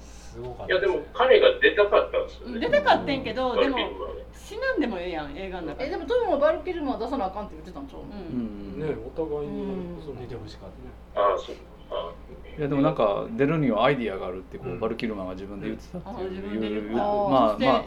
[0.00, 2.60] すごかっいや、でも彼が出たかったんですよね。
[2.60, 3.78] 出たかってんけどでも
[4.34, 5.86] 死なんでもええやん映画の中で。
[5.86, 8.00] えでもトムもバルキルマー出さなあかんって言ってたんちゃう？
[8.00, 8.78] のううん。
[8.78, 10.02] んねお互いにうん。
[10.04, 10.70] そう出てほしかっ
[11.14, 11.28] たね。
[11.28, 11.54] ああ、そう。
[11.54, 11.58] あ
[12.56, 14.80] いやでもなんか出るにはアイディアがあるってこううん。
[14.80, 17.84] バルキルマンが自分で言ってたっていうまあま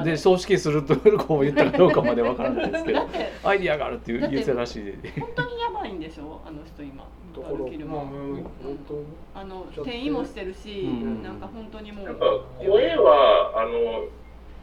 [0.00, 3.00] あでで葬式すると こう言ったかどうかまでわからないですけど
[3.48, 4.92] アイディアがあるって言って言ってたらしいで。
[5.20, 6.40] 本当にやばいんでしょ？
[6.44, 7.04] あの人今。
[7.36, 7.92] バルキルマ。
[7.92, 9.38] ーまあもう本当。
[9.40, 11.22] あの転移もしてるし、うん。
[11.22, 12.06] なんか本当にもう。
[12.06, 12.26] なんか
[12.58, 14.04] 声はあの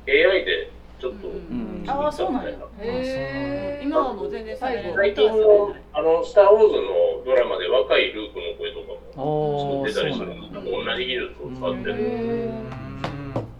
[0.07, 1.33] AI でちょっと、うん。
[1.33, 2.49] うんああそうなんや。
[2.49, 8.85] へえ今はもう全然喋れない最近のあの「スター・ウォーズ」のドラマで若いルークの声とか
[9.15, 11.95] あもー作ってたりするん同じ技術を使ってる、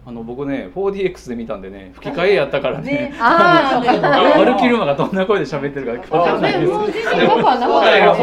[0.08, 3.12] あの僕ね 4DX で見たんでね吹き替えやったからね。
[3.20, 6.52] あーバルキルマンがどんな声で喋ってるか わかんない。
[6.60, 8.14] ですもう全然よくはなかそうだよ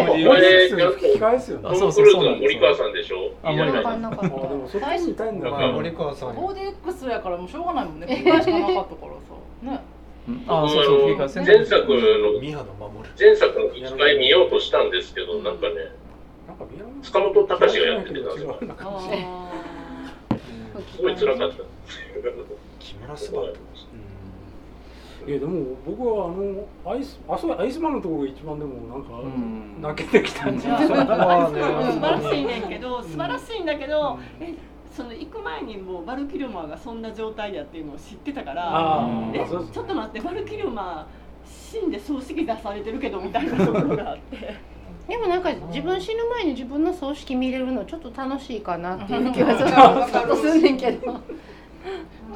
[0.93, 1.57] 吹き返すよ。
[1.59, 3.31] ねあトム・クルーズの森川さんでしょ？
[3.43, 3.57] あん。
[3.57, 8.07] なかっあでもそっち見たいんだまあ森川さん 4DX やからもうしょうがないもんね。
[8.09, 9.73] 繰り返しかなかったからさ。
[9.73, 9.79] ね。
[10.29, 10.43] うん。
[10.47, 15.75] あそうそう吹き替え先前作の宮野守る前作の吹き替え見ようとしたんですけどなんかね
[16.47, 18.55] なんか宮塚本隆がやってたんですよ。
[20.95, 21.55] すごい辛かった
[22.79, 23.53] 木村昴
[25.25, 29.81] いやでも僕はあのアイスあそうアイスマンのところが一番でもなんかん。
[29.81, 31.15] 泣けてきたんじゃーないか。
[31.15, 31.61] なまあね。
[31.61, 34.53] 素晴らしいねんけど素晴らしいんだけど、え
[34.91, 44.55] その行く前にもうバルキルマーがそんな状態やっていうのを知ってたからあえちょっと待ってバルキルマー死んで葬式出されてるけどみたいなところがあって。
[45.07, 51.19] でもなんか自分死ぬ前に自分の葬式見れるのちょっと楽しいかなっていう気はちょっとちょっとすんねんけど。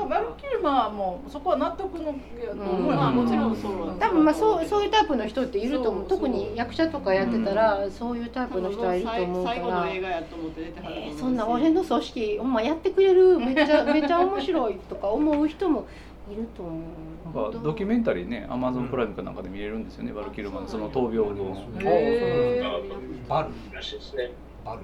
[0.10, 2.14] バルキルマはもうそこは納得のや
[2.48, 6.10] と思うよまあもちろんそう多分まあそうそういうタイプの人っていると思う。
[6.10, 15.88] そう特に役者とかやってたら、そういうタイプの人はいると思うか最後のら映画やと思って出てはると思うしえーそんな俺の組織お前やってくれるめっちゃめっちゃ面白いとか思う人も
[16.32, 17.42] いると思う。
[17.42, 21.56] なんかドキュメンタリーねアマゾンプライムかなんかで見れるんですよね、バルキルマンその闘病の。
[21.80, 22.64] へ
[23.28, 23.50] バル。
[23.74, 24.32] らしいですね。
[24.66, 24.82] バル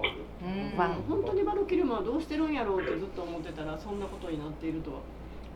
[0.00, 0.76] うん。
[0.76, 5.00] まあ本当にバルキルマはどうしてるんやろうってずっと思ってたらそんなことになっているとは。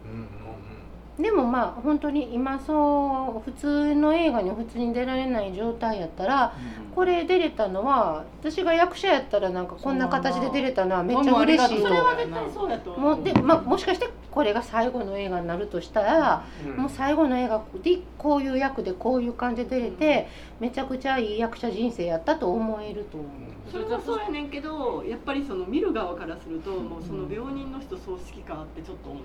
[0.05, 0.84] うんうん
[1.18, 6.54] でもまあ本当に今そう普通の映画に普通に出られない状態やったら
[6.92, 13.16] これ出れたのは私が役者やったらなんかこんな形で出れたのはめっちゃ嬉しいとそれは絶対そうやと思う。
[13.16, 16.44] もうで、まあ、もしかしてこれが最後の映画になるとしたら、
[16.76, 23.30] もう最後の映画でこういう役でこういう感じで出れてめちゃくちゃいい役者人生やったと思えると思う。
[23.70, 29.22] それはそうやねんけどやっぱりその見る側からするともうその病人の人葬式かってちょっと思っ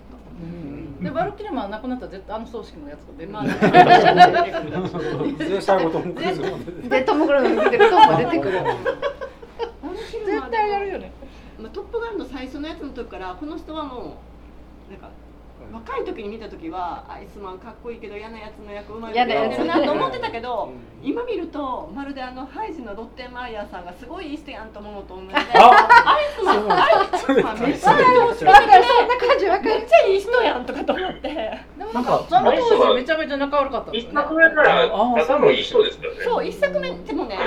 [1.00, 3.46] た、でバルキルマは亡くなったら絶対あの葬式のやつが出るまあ
[5.38, 6.50] 全最後ともクイズが
[6.90, 8.60] でトム・クルーズ出てくるトムが出てくる。
[10.26, 11.12] 絶対やるよね。
[11.58, 14.18] まあ、トップガンの最初のやつの時からこの人はも
[14.88, 15.10] うなんか
[15.74, 20.72] 若い時に見た時はアイスマンかっこいいけど嫌なやつの役うまいことやってるなと思ってたけど
[21.04, 25.44] 今見るとまるであのハイジのロッテンマイヤーさんがすごいいい人やんと思うのと同じでアイ
[26.34, 31.60] スマンアイスマンめっちゃ常識的でそんな感じわかるめっちゃいい人やんとかと思って
[31.94, 34.90] なんかその当時めちゃめちゃ仲悪かったんです一よね作目から。
[34.90, 36.20] ただのいい人ですからね。
[36.24, 37.38] そう一作目でもね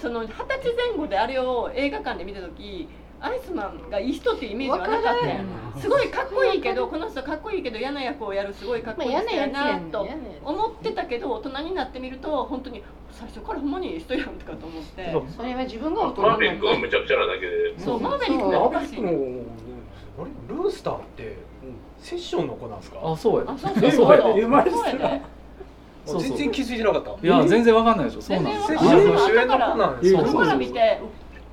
[0.00, 2.88] その二十歳前後であれを映画館で見た時
[3.20, 5.12] アイスマンがいい人っていうイメージはなかった。
[5.12, 5.44] わかね
[5.78, 10.06] すごいかっこいいけどこの人かっこいいけど嫌な役をやるすごいかっこいい人やなと
[10.44, 15.14] 思ってたけど大人になってみると本当に最初からほんまにいい人やんとかと思って。
[15.36, 17.78] それは自分が大人マーベリックがむちゃくちゃなだけで。
[17.78, 18.00] そう。
[18.00, 19.42] マーベリックがおかしいアベックのね
[20.18, 21.36] あれルースターって
[22.00, 22.98] セッションの子なんですか？
[23.02, 23.44] あそうや。
[23.48, 23.74] あそう
[26.06, 27.10] そう全然気づいてなかった？
[27.26, 28.68] いや全然わかんないでしょそう全なんです。
[28.68, 29.06] 然わかんない。
[29.06, 31.00] セッションの主演の子なんですそうそう後から見て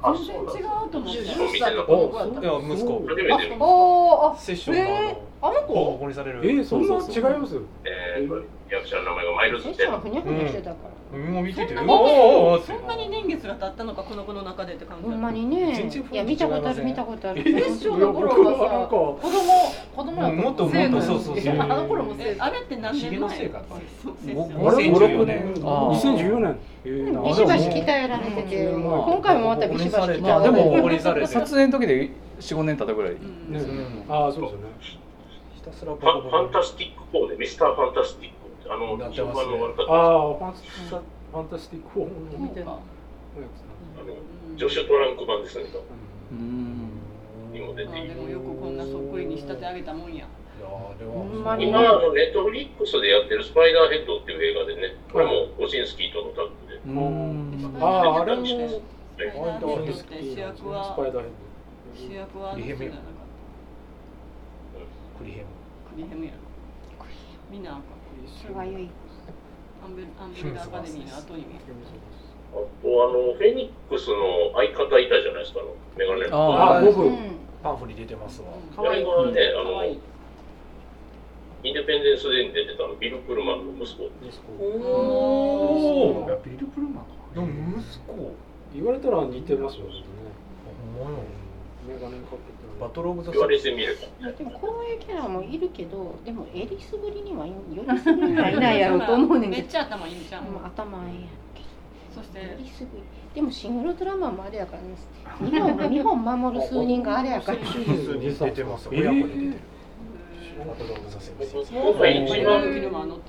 [0.02, 1.20] あ、全然違そうと思って。
[1.20, 2.40] 10歳とかの子やった。
[2.42, 4.36] いや息子。
[4.40, 4.82] セッションの。
[4.82, 6.40] えーあのボコボ子コにされる。
[6.44, 7.56] えー、そんな違います？
[7.86, 11.18] えー、役者の名前がマイルズ・テンはふにゃふにゃしてたから。
[11.18, 15.08] もう見ててそんなおーおーおーそんなに年月が経ったのかこの子の中でって感じ。
[15.10, 16.14] ほんまに全ね然雰囲気違いません。
[16.16, 17.44] いや見たことある見たことある。
[17.44, 19.32] セッションの頃僕はさ子供
[19.96, 21.56] 子供やったもっともっとそうそうそう。
[21.62, 23.62] あの頃もえあれって何年前ヒゲのせいか
[24.04, 27.12] そうごあれ2014 5、6年年あー2014年えー。
[27.14, 28.84] なビシバシ鍛えられててうん。
[28.84, 30.70] 今回もまたビシバシ鍛えまあでられて。
[30.70, 32.10] もボコにされて撮影の時で
[32.42, 34.12] 45年経ったぐらい、うんねう。
[34.12, 34.66] んああそうですよね。
[34.82, 34.98] ひ
[35.68, 39.52] たすらボファンファコボコンタスティック4で、ミスター・ファンタスティックって、あの、なって順ますね。
[39.52, 39.94] 番の悪かった。
[39.94, 40.00] ああ
[40.34, 40.58] ファンタ
[40.98, 42.10] ファンタスティック4の
[42.40, 42.68] 見てない。
[42.68, 42.82] あの
[44.56, 45.66] ジョシュ・トランク版ですね、
[46.32, 46.90] うん。
[47.54, 48.16] にも出まあている。
[48.16, 50.26] でもよくこんなそっくりに仕立て上げたもんや。
[50.60, 50.68] 今、
[51.52, 56.78] あのネットフリックスでやってるスパイダーヘッドっていう映画でね、これもオシンスキーとのタッグで。
[56.86, 57.76] うん。
[57.80, 58.82] あああれもスはい
[59.18, 59.94] パイダーヘッドって
[60.24, 60.96] 主役は
[61.96, 63.08] 主役はあの人じゃなかった
[65.20, 65.46] クリヘム
[65.87, 66.38] クリヘムやろ
[67.50, 67.84] みんなあかん
[68.30, 68.90] それは良い。
[69.84, 76.38] アンベルアンベルアカデミーの後にあと、あの、フェニックスの相方いたじゃないですか、あのメガネの。
[76.38, 77.18] ああボブうん。
[77.64, 78.50] パンフに出てますわ。
[78.78, 79.94] あれがね、あのかわい。
[79.94, 80.00] い、
[81.64, 84.04] インデペンデンス・デーに出てたのビル・プルマンの息子。
[84.04, 84.66] お
[86.24, 88.36] おビル・プルマンでも息子。
[88.74, 89.92] 言われたら似てますよね
[91.00, 91.47] ほん
[92.80, 93.72] バトルオブザ言われて。
[93.72, 93.76] で
[94.44, 99.64] もこういうキャラもいるけどでもエリスぶりにはいよりすぐりにはいないやろうと思うねんけど。
[99.64, 100.44] めっちゃ頭いいんじゃん。
[100.44, 101.30] もう頭ええやん
[102.14, 103.04] そしてエリスぶり。
[103.34, 104.96] でもシングルドラマもあれやからね。
[105.52, 107.58] 日本日本守る数人があれやから。
[107.58, 107.66] 出
[108.52, 109.60] てますえー親子で出てる
[110.60, 112.62] バトルオブザセブンシーズ今回一番
[113.12, 113.20] 好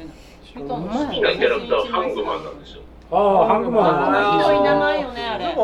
[1.12, 2.82] きなキャラクターはハングマンなんですよ。
[3.11, 4.12] ああハングマン。
[4.12, 5.54] かっこいい名前よねあれ。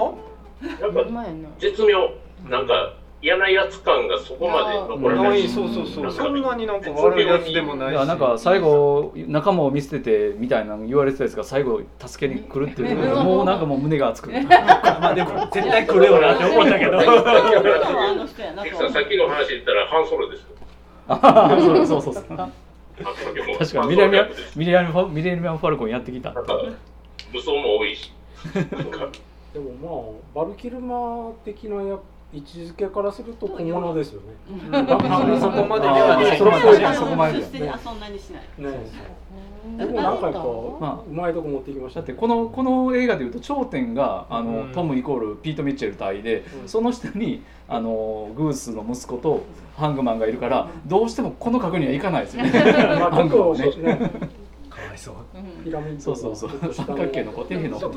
[1.59, 2.11] 絶妙、
[2.49, 5.23] なんか嫌なやつ感がそこまで残らな。
[5.31, 6.13] ないいそうそうそう。
[6.13, 7.93] そんなになんか悪いやつでもないし。
[7.93, 12.95] いやなんか最後仲間を見捨ててみたいなの言われてたやつが最後助けに来るっていう。
[12.95, 14.31] の がもうなんかもう胸が熱く。
[14.31, 17.01] まあでも絶対来るよなって思ったけど。
[17.01, 17.07] さ
[18.91, 20.49] さっきの話言ったらハンソロですよ。
[21.09, 24.07] あそうそうそう確かにミレ
[24.71, 26.31] ニアファルコンやってきた。
[27.33, 28.13] 武装も多いし。
[29.55, 32.03] でもまあバルキルマ的な役
[32.35, 34.27] 位置づけからすると小物ですよね。
[34.51, 35.41] うん。
[35.41, 36.45] そこまでではねそ
[37.07, 37.39] こまで。
[37.39, 38.43] 出世はそんなにしない。
[38.59, 38.79] ね。
[39.79, 40.33] でもなんかう。
[41.13, 44.73] まいとこ持ってきましたってこのこの映画でいうと頂点があの、うん。
[44.73, 46.69] トムイコールピート・ミッチェル対で、うん。
[46.69, 49.45] その下にあのグースの息子と
[49.77, 52.51] ハングマンがいるからどうしてもこの角にはいかないですよね。
[52.99, 54.11] まあちょっとそうですね。
[54.95, 55.17] かわいそう
[55.65, 56.75] ピラミッドそうそうそう。
[56.75, 57.33] 三角形の。
[57.33, 57.89] こう底辺の普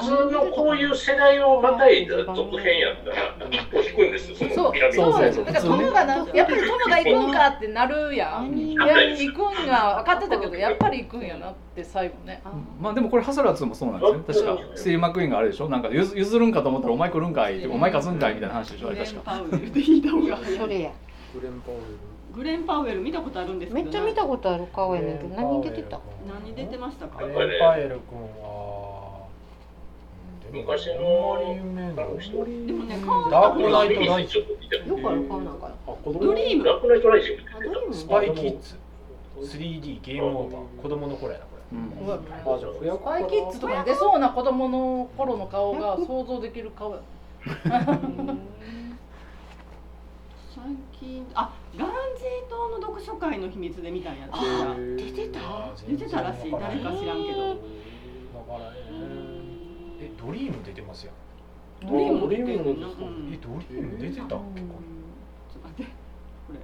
[0.00, 3.16] 通のこういう世代をまたいだ続編やったら
[3.50, 5.32] 一歩引くんですよ、そそうそうそう。
[5.32, 5.44] そう。
[5.44, 8.58] だからトムがなやっぱりトムが行くんかってなるやん。
[8.58, 8.84] いや
[9.16, 12.42] 行くんが分かってたけどやっぱり行くんやなって最後ね。
[12.80, 14.58] まあでもこれハサラー2もそうなんですよね。
[14.58, 14.76] 確か。
[14.76, 15.68] スティーブ・マックイーンがあれでしょ？
[15.68, 18.88] なんか譲譲るんかと思ったらお前来るんかいお前勝つんかいみたいな話でしょ？
[18.88, 19.22] あグレン・れ確か。
[19.24, 19.72] パウエル。
[19.72, 20.90] で聞いた方がそれや
[22.34, 26.00] グレンパウエル見たことあるんですけどめっちゃ見たことある顔やねんけど何出てた？
[26.26, 27.24] 何出てましたか？
[27.24, 29.26] グレンパウエル君は
[30.52, 34.28] 昔のあの人でもね顔ダークナイトライよ
[34.96, 36.20] くある顔なんかあ子供。
[36.20, 36.64] ドリーム。
[36.64, 37.22] ダークナイトライ
[37.92, 38.76] スパイキッズ。
[39.40, 40.82] 3D ゲームオーバー。
[40.82, 42.54] 子供の頃やなこうん。
[42.54, 47.00] あじゃあ不スパイキッズとかに出そうな子供の頃の顔が想像できる顔や
[50.54, 50.62] 最
[51.00, 55.40] 近あガンジー島の読書会の秘密で見たんやったあら出てた？
[55.88, 56.50] 出てたらしい。
[56.50, 57.48] 誰か知らんけど。
[57.48, 58.72] だから
[59.98, 61.12] えドリーム出てますよ
[61.80, 62.18] ドリーム？
[62.20, 63.32] も出てるな、もうん。
[63.32, 64.24] えドリーム出てた？
[64.24, 65.92] っけかちょっと待って。
[66.46, 66.58] これ。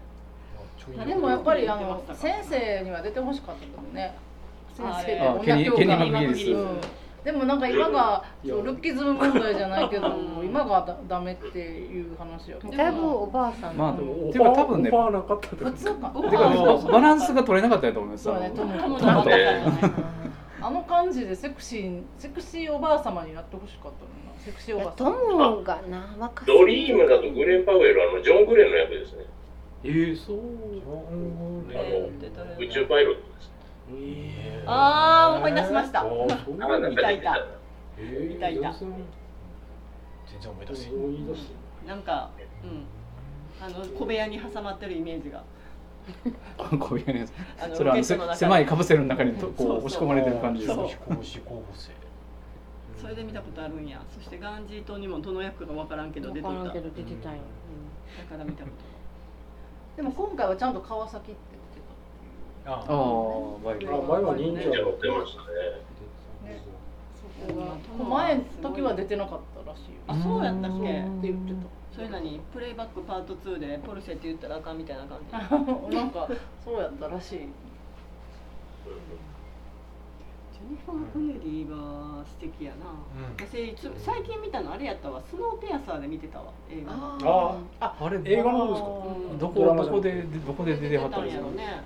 [0.77, 1.07] ちょい。
[1.07, 4.15] でもやっぱりあの先生には出てほしかったけどね。
[4.77, 5.65] 先生であケニ
[7.25, 10.09] でもなんか今がルッキズム問題じゃないけど
[10.43, 13.77] 今がだダメっていう話よだいぶおばあさん。
[13.77, 16.13] まあでもていうか多分ねオファーなかった普通か。
[16.31, 19.93] てかバランスが取れなかったやと思いますそうねトム友トムと達だねったね
[20.61, 23.93] あの感じでセクシーセクシーおばあ様になってほしかったの
[24.33, 24.39] な。
[24.39, 29.25] セクシーおばあト様ムがな若ドリームだとグレン・パウエルはあのジョン・グレンの役ですね。
[29.85, 30.39] えー、そう。
[30.39, 30.41] あ
[31.13, 32.09] の
[32.59, 33.53] 宇宙パイロットです
[34.67, 36.01] あー思い出しました。
[36.01, 36.55] あーそう。
[36.61, 37.31] あなんか出てた。
[37.33, 37.47] な
[37.97, 38.61] えーいたい。
[38.61, 40.91] た全然思い出せ
[41.87, 42.31] なんか
[42.63, 42.85] うん。
[43.61, 45.43] あの小部屋に挟まってるイメージが。
[46.79, 47.27] こういうね
[47.61, 49.77] あのそれは狭いカプセルの中にとこそうそう。
[49.77, 50.75] う押し込まれてる感じです
[53.01, 54.03] それで見たことあるんや。
[54.11, 56.49] そしてガンジー島にもどの役か分からんけど出てた。
[56.49, 57.39] だ分からんけど出てたんや。
[58.29, 58.77] から見たこと。
[59.97, 61.35] でも今回はちゃんと川崎
[62.71, 62.89] ああ
[63.65, 66.59] 前は忍者ってましたね
[67.47, 71.01] たそこが前の時は出てなかったらしいよあそうやったっけ？
[71.01, 71.53] って言って
[71.95, 75.31] それなにプレイバックパート2でポルシェって言ったらあかんみたいな感じ。
[75.31, 75.39] た
[75.97, 76.29] なんか
[76.65, 77.49] そうやったらしい
[80.69, 82.93] ジェニファー・コネリーは素敵やな、
[83.39, 85.23] 私つ最近見たのあれやったわ。
[85.31, 86.53] スノーペアサーで見てたわ。
[86.71, 88.89] 映画あああれ映画の方ですか？
[89.33, 89.39] うん。
[89.39, 91.83] どこどこでどこで出てはったんやろね。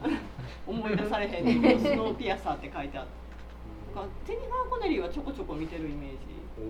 [0.67, 3.07] 思い出されへんねん スノーピアサーって書いてあっ
[3.95, 4.01] た。
[4.01, 6.17] なんかジェニファー・コネリーはちょこちょこ見てるイメージ。
[6.19, 6.63] で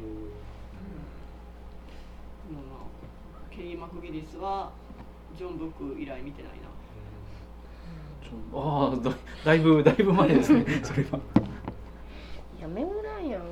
[2.55, 4.71] もまあケリー・マクギリスは
[5.37, 6.69] ジョン・ブック以来見てないな。
[8.55, 9.11] ああだ
[9.45, 11.19] だいぶだいぶ前ですねそれは。
[11.19, 11.21] い
[12.63, 13.43] やめぐらんやん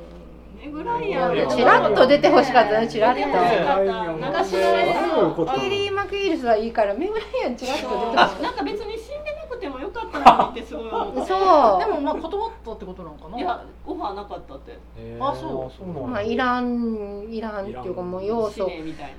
[0.61, 3.19] ねぐらいやチラッと出てほしかったねチラッと。
[3.19, 11.35] 出てほしかった昔のケリー・マクギリスはいいからめぐらんやんチラッと出てほしかっなんか別に死んでなくてもよかったのにってすごい思ったたそ
[11.77, 14.79] うでもまあ断ったってことなのかないやオファーなかったって
[15.19, 18.71] あそうまあいらんいらんっていうかもう要死素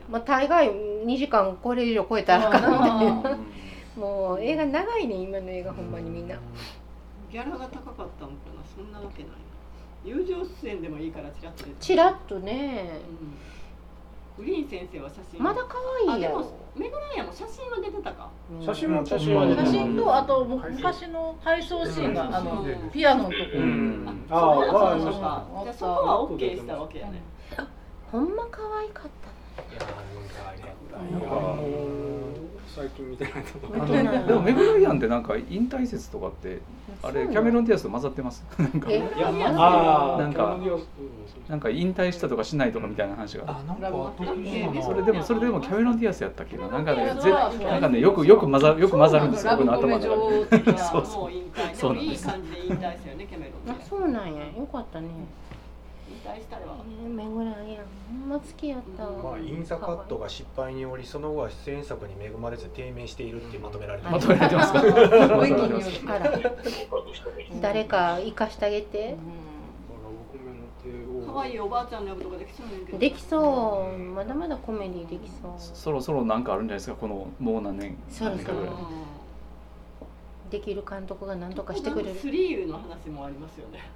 [0.09, 3.37] まあ大概2時間これ以上超えたらあかんみたいなあ
[3.99, 6.35] もう映画長いね今の映画ほんまにみんな
[7.29, 9.31] ギャラが高かったのかなそんなわけない
[10.03, 11.75] 友情出演でもいいからチラッと出て。
[11.79, 13.01] チラッとね。
[14.37, 14.45] うん。
[14.45, 15.43] グリーン先生は写真。
[15.43, 15.77] まだ可
[16.11, 16.39] 愛いやろ。
[16.39, 18.29] あでもメグライアンも写真は出てたか。
[18.61, 23.41] 写真も写真は出て写る真とあと昔の回想シーンがあのピアノのとこ。
[23.55, 24.25] うん。
[24.29, 27.21] あそうかあそうじゃあそこは OK したわけやね。
[28.11, 29.09] ほんま可愛かっ
[29.57, 29.61] た。
[29.61, 32.20] いや可愛かった
[32.75, 33.39] 最近見てないと
[33.83, 33.93] あと
[34.27, 36.59] でもメグライアンってなんか引退説とかって
[37.03, 38.43] あれキャメロン・ディアスと混ざってます？
[38.57, 38.87] なんか。
[38.89, 40.57] えいやああなんか。
[41.49, 43.43] なんか引退したとかしないとかみたいな話が。
[43.47, 46.67] あなんか後々それでもそれでもキャメロン・ディアスやったっけな？
[46.67, 47.31] なんかねぜ
[47.65, 51.31] なんかねよくよく混ざよく混ざるんですよ僕の頭の中でそうそう。
[51.73, 52.27] そうなんです。
[52.27, 54.43] 感じで引退したよねキャメロンあそうなんや。
[54.45, 55.07] よかったね
[56.23, 56.61] 引退したわ
[57.03, 57.85] えー、めぐらんやん。
[58.07, 59.05] ほんま好きやった。
[59.05, 64.79] わまあ、インザカットが失敗によりその後は出演作に恵まれず低迷しているってまとめられてまとめられてますか？
[67.61, 69.17] 誰か生かしてあげて。
[71.33, 73.97] 可愛いおばあちゃんの役とかできそうねんけどできそう。
[73.97, 75.53] まだまだコメディできそう。
[75.57, 76.95] そろそろなんかあるんじゃないですか？
[76.97, 77.97] このもう何年？
[78.09, 78.53] そろそろ
[80.49, 82.19] できる監督が何とかしてくれる。
[82.19, 83.89] スリーの話もありますよね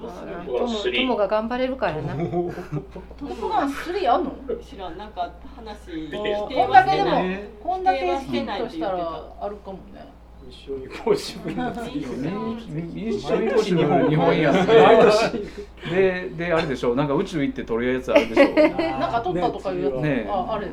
[0.00, 2.14] どうするトモトモが頑張れるからな。
[2.14, 4.32] トトップガン3あんの？
[4.62, 10.06] 知らんなんか話ここんだけでもないこんだけヒットしたらあるかもね。
[10.42, 12.30] ミッションインポッシブルな次ミよね。
[12.30, 12.60] ッ
[13.20, 18.44] ションインポッシブル日本やってでであれでしょなんか宇宙行って撮るやつあるでしょ
[18.98, 20.72] なんか撮ったとかいうやつ、ねああれね。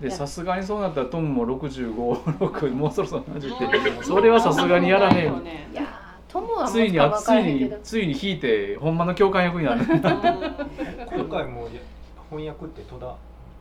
[0.00, 5.89] でさすがにそうなったらトムも656もうそろそろ70ってそれはさすがにやらねいやートモ
[6.60, 9.84] はついについについに引いてほんまの教官役になる。
[9.84, 10.00] 今
[11.28, 11.68] 回も
[12.30, 13.16] 翻訳って戸田？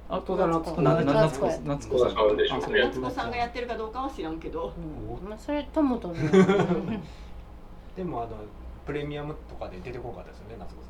[0.10, 0.82] あ戸田夏子。
[0.82, 2.00] なな夏子さん夏子
[3.10, 4.74] さんがやってるかどうかは知らんけど。
[5.28, 6.20] まあそれトモとね。
[7.96, 8.32] でもあの
[8.86, 10.82] プレミアムとかで出てこなかったですよね夏子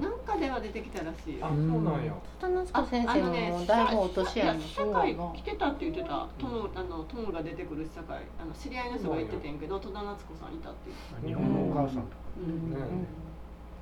[0.00, 2.12] なんかでは出てきたらしいあそうなんや。
[2.40, 6.26] 戸田夏子先生ももうだいぶお年やん社会来てたって言ってた。
[6.38, 12.16] トムあのトムが出てくる社会あの知り合いの人が言っててんけど戸田夏子さんいたって言って日本のお母さんとか。
[12.38, 12.70] うん。
[12.70, 12.76] ね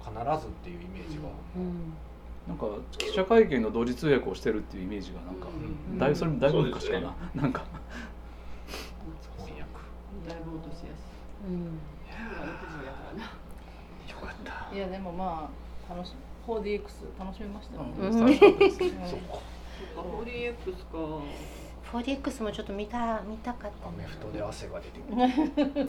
[0.02, 1.22] 必ずっていうイメージが
[1.56, 1.92] うん。
[2.48, 2.58] なん。
[2.58, 2.66] か
[2.98, 5.36] 記者会見の同時通訳をしてるっていうイメージがなん。
[5.36, 5.46] か
[5.90, 5.98] うん。
[5.98, 7.52] だいぶそれもだいぶ昔かななん。
[7.52, 7.62] か
[9.38, 11.00] 翻訳だいぶお年やし
[11.48, 11.78] うん。
[12.10, 13.18] トムが60やから
[14.72, 15.61] ないやでもまあ
[15.92, 16.14] 楽し
[16.46, 16.82] 4DX
[17.18, 18.20] 楽しみましたよね、うん。
[18.20, 18.46] 楽しか。
[18.46, 19.38] ったですそっか
[19.96, 20.54] 4DX
[20.90, 21.22] か
[21.92, 23.88] 4DX もちょっと見た見たかった。
[23.88, 25.88] アメなフトで汗が出てくる。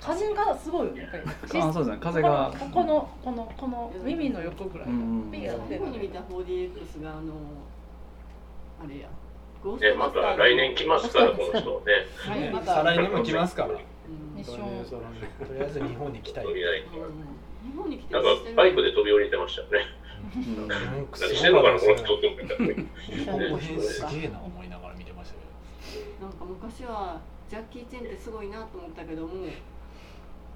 [0.00, 1.08] 風がすごいよね
[1.54, 1.98] あそうですね。
[2.00, 2.52] 風が。
[2.58, 4.88] ここのこのこの耳の横ぐらい。
[4.88, 5.30] うん。
[5.32, 7.32] ピーって最後に見た 4DX があの
[8.84, 9.08] あれや。
[9.62, 11.92] ゴースねまた来年来ますからこの人ね。
[12.16, 12.52] はい。
[12.52, 13.68] また再来年も来ますから。
[13.68, 16.46] とうんミッションりあえず日本に来たい
[17.64, 19.86] 日本に来てなんかバイクで飛び降りてましたよね。
[20.36, 20.68] うん。
[20.68, 22.74] 何何してんのかなこの人って思ったね
[23.24, 25.34] この辺すげえな思いながら見てました。
[25.34, 29.28] けどなんか昔はジャッキー・チェンってすごいなと思ったけども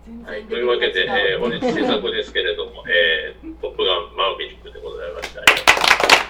[0.07, 6.28] 全はい、然というわけで、えー、本日制作ですけれども、えー、トップガンマーヴェリックでございました。